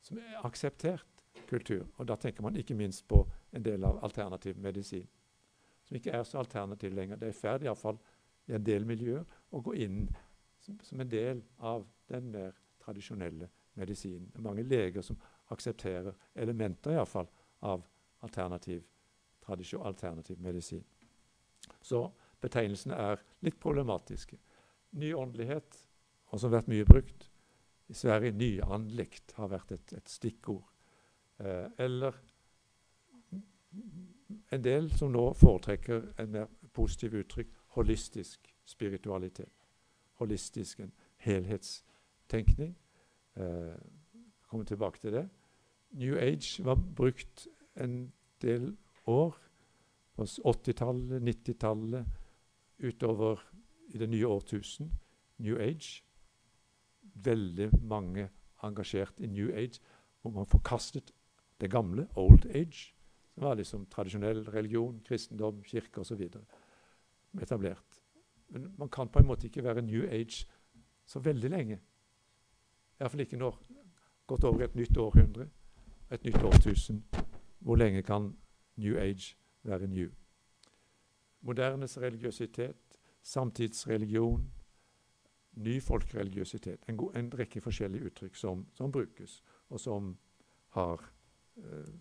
som 0.02 0.18
er 0.18 0.42
akseptert 0.44 1.24
kultur. 1.48 1.86
Og 1.98 2.08
da 2.08 2.16
tenker 2.16 2.44
man 2.44 2.58
ikke 2.58 2.76
minst 2.76 3.08
på 3.08 3.22
en 3.54 3.66
del 3.66 3.86
av 3.86 4.02
alternativ 4.04 4.58
medisin, 4.58 5.08
som 5.86 5.98
ikke 5.98 6.12
er 6.12 6.24
så 6.24 6.42
alternativ 6.42 6.94
lenger. 6.94 7.20
Det 7.22 7.30
er 7.30 7.36
i 7.36 7.42
ferd 7.42 7.64
iallfall 7.64 8.00
i 8.48 8.58
en 8.58 8.66
del 8.66 8.86
miljøer 8.86 9.24
å 9.52 9.62
gå 9.64 9.76
inn 9.86 10.08
som, 10.64 11.00
en 11.00 11.10
del 11.10 11.44
av 11.58 11.86
den 12.08 12.32
mer 12.32 12.58
tradisjonelle 12.84 13.50
medisinen. 13.80 14.30
Det 14.32 14.40
er 14.40 14.48
mange 14.48 14.64
leger 14.64 15.02
som 15.02 15.20
aksepterer 15.54 16.16
elementer 16.36 16.96
i 16.96 17.06
fall, 17.06 17.28
av 17.60 17.86
alternativ 18.24 18.84
alternativ 19.84 20.40
medisin. 20.40 20.84
Så 21.82 22.06
betegnelsene 22.42 22.96
er 22.96 23.24
litt 23.44 23.60
problematiske. 23.60 24.38
Ny 25.00 25.14
åndelighet 25.14 25.80
har 26.26 26.38
også 26.38 26.52
vært 26.52 26.70
mye 26.72 26.86
brukt. 26.88 27.30
I 27.92 27.94
Sverige 27.94 28.32
nyandligt 28.32 29.34
har 29.36 29.52
vært 29.52 29.72
et, 29.76 29.94
et 29.94 30.10
stikkord. 30.10 30.64
Eh, 31.40 31.68
eller 31.78 32.16
en 34.50 34.64
del 34.64 34.90
som 34.96 35.12
nå 35.12 35.26
foretrekker 35.38 36.14
en 36.22 36.32
mer 36.32 36.48
positiv 36.74 37.18
uttrykk 37.20 37.52
holistisk 37.76 38.54
spiritualitet. 38.66 39.63
Holistisk, 40.20 40.80
en 40.80 40.94
helhetstenkning. 41.18 42.78
Eh, 43.36 43.76
kommer 44.48 44.66
tilbake 44.66 45.00
til 45.00 45.14
det. 45.14 45.30
New 45.92 46.18
Age 46.18 46.66
var 46.66 46.76
brukt 46.96 47.48
en 47.76 48.14
del 48.42 48.78
år. 49.06 49.38
På 50.16 50.24
80-tallet, 50.24 51.22
90-tallet, 51.22 52.06
utover 52.80 53.40
i 53.88 53.98
det 53.98 54.10
nye 54.10 54.28
årtusen. 54.28 54.92
New 55.38 55.58
Age. 55.58 56.04
Veldig 57.14 57.70
mange 57.82 58.30
engasjert 58.64 59.20
i 59.20 59.28
New 59.28 59.50
Age, 59.56 59.80
hvor 60.22 60.32
man 60.32 60.46
forkastet 60.46 61.12
det 61.62 61.72
gamle, 61.72 62.08
Old 62.16 62.46
Age, 62.46 62.94
som 63.34 63.44
var 63.44 63.56
liksom 63.56 63.86
tradisjonell 63.86 64.50
religion, 64.50 65.02
kristendom, 65.06 65.64
kirke 65.64 66.02
osv. 66.02 66.30
etablert. 67.42 67.93
Men 68.54 68.70
man 68.78 68.90
kan 68.90 69.10
på 69.10 69.20
en 69.20 69.26
måte 69.28 69.48
ikke 69.48 69.64
være 69.64 69.82
New 69.82 70.04
Age 70.06 70.46
så 71.06 71.20
veldig 71.20 71.50
lenge. 71.50 71.80
Iallfall 73.00 73.26
ikke 73.26 73.38
når 73.42 73.58
gått 74.28 74.44
over 74.44 74.64
et 74.64 74.76
nytt 74.76 74.98
århundre, 74.98 75.48
et 76.12 76.24
nytt 76.24 76.44
årtusen. 76.44 77.04
Hvor 77.60 77.76
lenge 77.76 78.04
kan 78.04 78.36
New 78.78 78.98
Age 78.98 79.36
være 79.64 79.88
new. 79.88 80.10
Modernes 81.42 81.98
religiøsitet, 82.02 83.00
samtidsreligion, 83.22 84.52
ny 85.54 85.82
folkereligiøsitet. 85.82 86.86
En, 86.90 87.00
en, 87.16 87.32
rekke 87.40 87.62
forskjellige 87.62 88.06
uttrykk 88.06 88.36
som, 88.36 88.66
som, 88.74 88.92
brukes, 88.92 89.44
og 89.70 89.80
som 89.80 90.18
har 90.78 91.04
eh, 91.58 91.94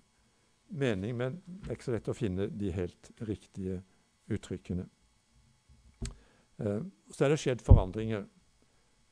mening, 0.68 1.16
men 1.16 1.42
det 1.46 1.68
er 1.68 1.76
ikke 1.76 1.84
så 1.84 1.96
lett 1.96 2.08
å 2.08 2.16
finne 2.16 2.48
de 2.48 2.72
helt 2.72 3.10
riktige 3.28 3.82
uttrykkene. 4.32 4.86
Eh, 6.60 6.82
så 7.10 7.24
er 7.24 7.32
det 7.32 7.40
skjedd 7.40 7.64
forandringer. 7.64 8.26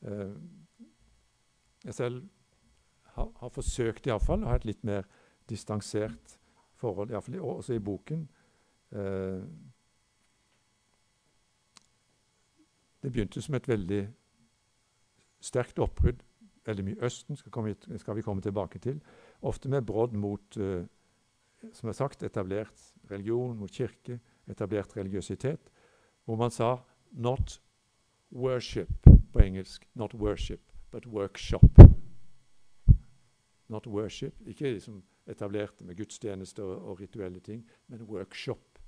Eh, 0.02 0.36
jeg 1.84 1.94
selv 1.94 2.22
har, 3.14 3.32
har 3.40 3.54
forsøkt 3.54 4.06
iallfall 4.06 4.44
å 4.44 4.52
ha 4.52 4.60
et 4.60 4.68
litt 4.68 4.84
mer 4.84 5.08
distansert 5.50 6.38
forhold, 6.80 7.10
iallfall 7.10 7.40
også 7.40 7.76
i 7.76 7.84
boken. 7.84 8.28
Eh, 8.92 9.42
det 13.00 13.12
begynte 13.12 13.42
som 13.42 13.56
et 13.56 13.68
veldig 13.68 14.02
sterkt 15.40 15.80
oppbrudd. 15.80 16.20
Veldig 16.68 16.84
mye 16.84 17.04
Østen 17.06 17.38
skal, 17.40 17.52
komme, 17.52 17.74
skal, 17.98 18.16
vi 18.16 18.24
komme 18.24 18.44
tilbake 18.44 18.78
til. 18.78 19.00
Ofte 19.40 19.70
med 19.72 19.86
brodd 19.88 20.12
mot 20.12 20.56
eh, 20.60 20.84
som 21.72 21.88
er 21.88 21.96
sagt, 21.96 22.22
etablert 22.24 22.92
religion, 23.10 23.56
mot 23.58 23.72
kirke, 23.72 24.18
etablert 24.48 24.96
religiøsitet. 24.96 25.70
Hvor 26.24 26.36
man 26.40 26.52
sa 26.52 26.76
'not 27.10 27.62
worship' 28.32 29.30
på 29.32 29.38
engelsk. 29.38 29.88
'Not 29.94 30.14
worship, 30.14 30.60
but 30.90 31.06
workshop'. 31.06 31.90
Not 33.68 33.86
worship, 33.86 34.34
ikke 34.46 34.72
liksom 34.72 35.04
etablerte 35.26 35.84
med 35.84 35.96
gudstjenester 35.96 36.62
og, 36.62 36.88
og 36.88 37.00
rituelle 37.00 37.40
ting, 37.40 37.70
men 37.86 38.02
workshop. 38.02 38.78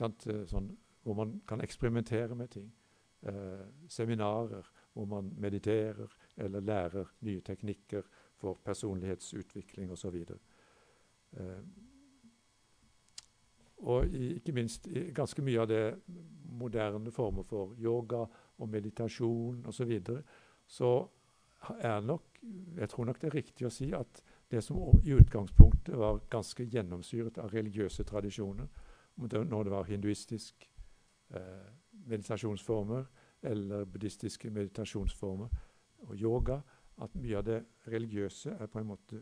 Eh, 0.00 0.44
sånn, 0.46 0.76
hvor 1.02 1.14
man 1.14 1.40
kan 1.48 1.60
eksperimentere 1.60 2.34
med 2.34 2.48
ting. 2.50 2.72
Eh, 3.22 3.66
seminarer 3.88 4.68
hvor 4.92 5.04
man 5.04 5.32
mediterer 5.36 6.12
eller 6.36 6.60
lærer 6.60 7.10
nye 7.20 7.40
teknikker 7.40 8.02
for 8.36 8.60
personlighetsutvikling 8.64 9.90
osv. 9.92 10.16
Eh, 11.32 11.58
og 13.80 14.06
i, 14.06 14.34
ikke 14.36 14.52
minst 14.52 14.86
i 14.86 15.08
ganske 15.14 15.42
mye 15.42 15.62
av 15.62 15.68
det 15.70 15.84
moderne 16.60 17.12
former 17.14 17.46
for 17.46 17.74
yoga 17.80 18.24
og 18.60 18.68
meditasjon 18.68 19.62
osv. 19.66 19.76
Så, 19.76 19.84
videre, 19.88 20.22
så 20.66 20.90
er 21.80 22.00
nok 22.00 22.26
Jeg 22.76 22.88
tror 22.88 23.04
nok 23.04 23.18
det 23.20 23.26
er 23.28 23.34
riktig 23.34 23.66
å 23.66 23.70
si 23.70 23.90
at 23.92 24.22
det 24.50 24.62
som 24.64 24.78
i 25.04 25.12
utgangspunktet 25.12 25.92
var 25.98 26.22
ganske 26.32 26.64
gjennomsyret 26.64 27.36
av 27.38 27.52
religiøse 27.52 28.04
tradisjoner, 28.08 28.66
når 29.20 29.64
det 29.64 29.72
var 29.72 29.84
hinduistisk 29.84 30.64
eh, 31.36 31.68
meditasjonsformer 32.08 33.04
eller 33.42 33.84
buddhistiske 33.84 34.50
meditasjonsformer 34.50 35.52
og 36.08 36.16
yoga, 36.16 36.62
at 37.00 37.14
mye 37.14 37.36
av 37.36 37.44
det 37.44 37.60
religiøse 37.92 38.56
er 38.56 38.66
på 38.66 38.80
en 38.80 38.90
måte 38.90 39.20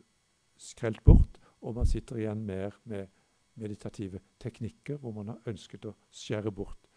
skrelt 0.58 1.02
bort, 1.04 1.38
og 1.60 1.74
man 1.74 1.86
sitter 1.86 2.22
igjen 2.22 2.46
mer 2.46 2.78
med 2.84 3.10
meditative 3.58 4.20
teknikker, 4.40 4.96
hvor 4.96 5.12
man 5.12 5.28
har 5.28 5.42
ønsket 5.46 5.84
å 5.88 5.94
skjære 6.10 6.52
bort 6.52 6.88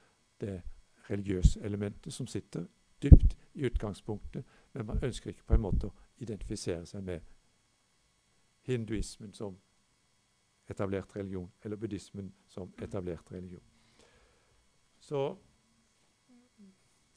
det 0.42 0.62
religiøse 1.10 1.62
elementet 1.66 2.14
som 2.14 2.28
sitter 2.28 2.66
dypt 3.02 3.36
i 3.54 3.66
utgangspunktet, 3.66 4.46
men 4.74 4.86
man 4.86 5.04
ønsker 5.04 5.30
ikke 5.32 5.48
på 5.48 5.58
en 5.58 5.66
måte 5.66 5.90
å 5.90 5.96
identifisere 6.22 6.86
seg 6.86 7.04
med 7.04 7.22
hinduismen 8.68 9.34
som 9.34 9.58
etablert 10.70 11.16
religion, 11.16 11.52
eller 11.64 11.76
buddhismen 11.76 12.34
som 12.48 12.74
etablert 12.82 13.32
religion. 13.32 13.64
Så 15.00 15.38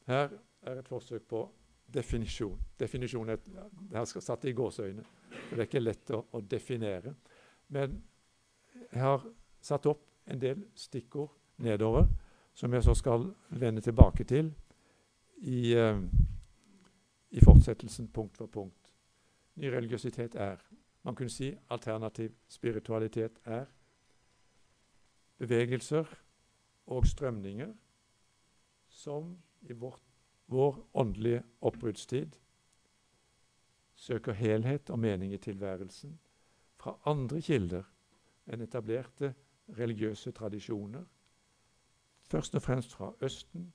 her 0.05 0.33
er 0.61 0.79
et 0.79 0.87
forsøk 0.87 1.27
på 1.29 1.45
definisjon. 1.93 2.59
Definisjon 2.79 3.29
er 3.29 3.39
her 3.93 4.05
skal 4.09 4.25
satt 4.25 4.45
i 4.45 4.53
gåseøyne, 4.57 5.05
det 5.51 5.59
er 5.59 5.67
ikke 5.67 5.83
lett 5.83 6.11
å, 6.15 6.23
å, 6.33 6.41
definere. 6.41 7.13
Men 7.75 7.99
jeg 8.95 9.03
har 9.03 9.25
satt 9.61 9.85
opp 9.91 10.05
en 10.31 10.39
del 10.41 10.61
stikkord 10.75 11.33
nedover 11.57 12.07
som 12.55 12.73
jeg 12.73 12.83
så 12.83 12.93
skal 12.95 13.27
vende 13.49 13.81
tilbake 13.83 14.23
til 14.23 14.53
i, 15.43 15.75
uh, 15.75 15.99
i 17.31 17.43
fortsettelsen 17.43 18.07
punkt 18.07 18.37
for 18.37 18.47
punkt. 18.47 18.91
Ny 19.55 19.67
religiøsitet 19.67 20.35
er 20.35 20.63
Man 21.05 21.15
kunne 21.15 21.29
si 21.29 21.51
alternativ 21.69 22.31
spiritualitet 22.49 23.31
er 23.45 23.65
bevegelser 25.37 26.05
og 26.87 27.05
strømninger 27.07 27.73
som 28.89 29.37
i 29.61 29.73
vårt 29.73 30.01
vår 30.47 30.79
åndelige 30.93 31.43
oppbruddstid 31.61 32.31
søker 33.95 34.33
helhet 34.33 34.89
og 34.89 34.99
mening 34.99 35.33
i 35.33 35.37
tilværelsen 35.37 36.19
fra 36.77 36.97
andre 37.05 37.41
kilder 37.41 37.83
enn 38.47 38.61
etablerte 38.61 39.33
religiøse 39.77 40.31
tradisjoner, 40.31 41.03
først 42.29 42.55
og 42.55 42.61
fremst 42.61 42.93
fra 42.93 43.13
Østen, 43.21 43.73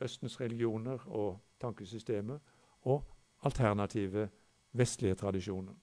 Østens 0.00 0.40
religioner 0.40 1.06
og 1.06 1.40
tankesystemer, 1.60 2.38
og 2.82 3.04
alternative 3.42 4.28
vestlige 4.72 5.14
tradisjoner. 5.14 5.74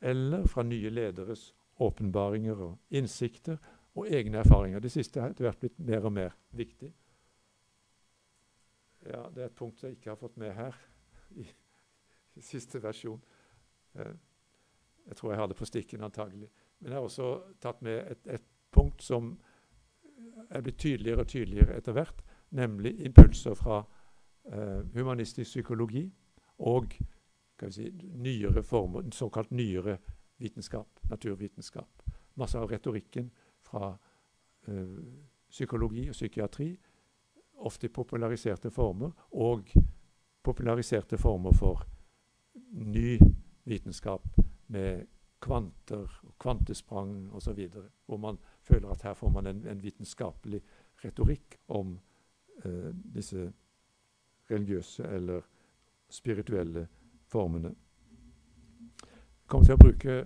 Eller 0.00 0.46
fra 0.46 0.62
nye 0.62 0.90
lederes 0.90 1.54
åpenbaringer 1.78 2.54
og 2.54 2.78
innsikter 2.90 3.56
og 3.94 4.12
egne 4.12 4.38
erfaringer. 4.38 4.80
Det 4.80 4.92
siste 4.92 5.20
har 5.20 5.32
etter 5.32 5.46
hvert 5.46 5.60
blitt 5.60 5.78
mer 5.78 6.04
og 6.04 6.12
mer 6.12 6.36
viktig. 6.50 6.92
Ja, 9.06 9.28
det 9.34 9.42
er 9.42 9.46
et 9.46 9.56
punkt 9.56 9.82
jeg 9.82 9.96
ikke 9.96 10.10
har 10.10 10.20
fått 10.20 10.36
med 10.36 10.52
her 10.54 10.76
i, 11.30 11.46
i 12.34 12.42
siste 12.42 12.82
versjon. 12.82 13.22
Eh, 13.94 14.14
jeg 15.06 15.16
tror 15.16 15.30
jeg 15.30 15.38
har 15.38 15.46
det 15.46 15.56
på 15.56 15.64
stikken, 15.64 16.02
antagelig. 16.02 16.48
Men 16.78 16.90
jeg 16.90 16.98
har 16.98 17.04
også 17.04 17.42
tatt 17.60 17.82
med 17.82 18.10
et, 18.10 18.26
et 18.26 18.42
punkt 18.70 19.02
som 19.02 19.36
er 20.50 20.62
blitt 20.62 20.78
tydeligere 20.78 21.20
og 21.20 21.28
tydeligere 21.28 21.76
etter 21.76 21.92
hvert, 21.92 22.22
nemlig 22.50 22.94
impulser 23.06 23.54
fra 23.54 23.82
eh, 24.52 24.82
humanistisk 24.94 25.50
psykologi 25.50 26.04
og 26.58 26.94
si, 27.70 27.90
nyere 28.14 28.62
former, 28.62 29.06
såkalt 29.12 29.50
nyere 29.50 29.98
vitenskap, 30.38 31.00
naturvitenskap. 31.10 32.02
Masse 32.34 32.58
av 32.58 32.70
retorikken 32.70 33.30
fra 33.64 33.96
eh, 34.68 34.98
psykologi 35.50 36.08
og 36.08 36.14
psykiatri 36.14 36.70
ofte 37.56 37.86
i 37.86 37.90
populariserte 37.90 38.70
former, 38.70 39.10
og 39.32 39.70
populariserte 40.44 41.18
former 41.18 41.52
for 41.56 41.86
ny 42.72 43.16
vitenskap 43.64 44.45
med 44.66 45.06
kvanter, 45.40 46.20
og 46.22 46.34
kvantesprang 46.38 47.34
osv., 47.34 47.68
hvor 48.06 48.16
man 48.16 48.38
føler 48.62 48.88
at 48.90 49.02
her 49.02 49.14
får 49.14 49.30
man 49.30 49.46
en, 49.46 49.66
en 49.66 49.82
vitenskapelig 49.82 50.62
retorikk 51.04 51.58
om 51.68 51.98
eh, 52.64 52.92
disse 53.14 53.52
religiøse 54.50 55.04
eller 55.04 55.40
spirituelle 56.08 56.86
formene. 57.26 57.74
Jeg 58.98 59.50
kommer 59.50 59.66
til 59.66 59.74
å 59.74 59.82
bruke 59.82 60.16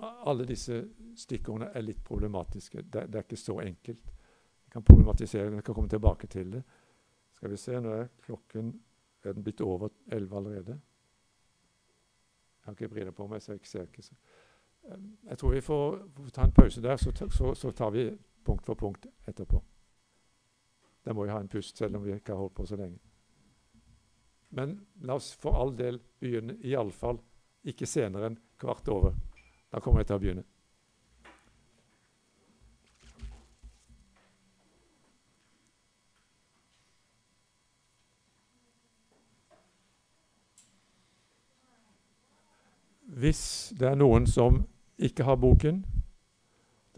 alle 0.00 0.46
disse 0.46 0.82
stikkordene 1.18 1.72
er 1.74 1.82
litt 1.82 2.02
problematiske. 2.04 2.82
Det, 2.82 3.06
det 3.10 3.18
er 3.18 3.26
ikke 3.26 3.40
så 3.40 3.58
enkelt. 3.60 4.12
Jeg 4.64 4.72
kan 4.72 4.84
problematisere 4.84 5.48
men 5.48 5.58
jeg 5.58 5.64
kan 5.64 5.74
komme 5.74 5.90
tilbake 5.90 6.26
til 6.26 6.52
det. 6.52 6.62
Skal 7.38 7.50
vi 7.50 7.56
se, 7.56 7.80
nå 7.80 7.94
er 7.94 8.12
klokken 8.22 8.72
er 9.24 9.34
den 9.34 9.42
blitt 9.42 9.60
over 9.60 9.90
elleve 10.12 10.36
allerede. 10.36 10.78
Har 12.68 12.74
ikke 12.76 12.88
briller 12.88 13.12
på 13.16 13.24
meg, 13.26 13.40
så 13.40 13.54
jeg 13.54 13.60
ser 13.64 13.86
ikke. 13.86 14.02
Så. 14.02 14.14
Jeg 15.24 15.38
tror 15.38 15.52
vi 15.54 15.60
får, 15.64 15.94
ta 16.36 16.44
en 16.44 16.52
pause 16.52 16.82
der, 16.84 16.96
så, 17.00 17.12
så, 17.32 17.54
så, 17.54 17.70
tar 17.72 17.90
vi 17.90 18.10
punkt 18.44 18.66
for 18.66 18.76
punkt 18.76 19.06
etterpå. 19.28 19.62
Da 21.04 21.14
må 21.16 21.24
vi 21.24 21.32
ha 21.32 21.38
en 21.40 21.48
pust, 21.48 21.78
selv 21.78 21.96
om 21.96 22.04
vi 22.04 22.12
ikke 22.12 22.34
har 22.34 22.42
holdt 22.42 22.54
på 22.54 22.66
så 22.68 22.76
lenge. 22.76 22.98
Men 24.50 24.76
la 25.00 25.16
oss 25.16 25.30
for 25.40 25.56
all 25.56 25.72
del 25.78 25.96
begynne, 26.20 26.58
iallfall 26.60 27.22
ikke 27.64 27.88
senere 27.88 28.28
enn 28.28 28.38
kvart 28.60 28.92
over. 28.92 29.16
Da 29.72 29.80
kommer 29.80 30.04
jeg 30.04 30.10
til 30.10 30.18
å 30.18 30.22
begynne. 30.26 30.44
Hvis 43.18 43.72
det 43.78 43.88
er 43.88 43.96
noen 43.98 44.26
som 44.30 44.60
ikke 44.98 45.26
har 45.26 45.38
boken, 45.42 45.80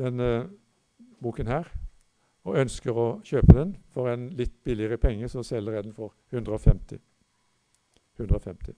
denne 0.00 0.50
boken 1.20 1.48
her, 1.48 1.68
og 2.44 2.58
ønsker 2.60 2.96
å 2.96 3.08
kjøpe 3.24 3.56
den 3.56 3.72
for 3.92 4.08
en 4.12 4.28
litt 4.36 4.52
billigere 4.64 5.00
penge, 5.00 5.28
så 5.28 5.44
selger 5.44 5.78
jeg 5.78 5.88
den 5.88 5.96
for 5.96 6.14
150. 6.32 7.00
150. 8.20 8.76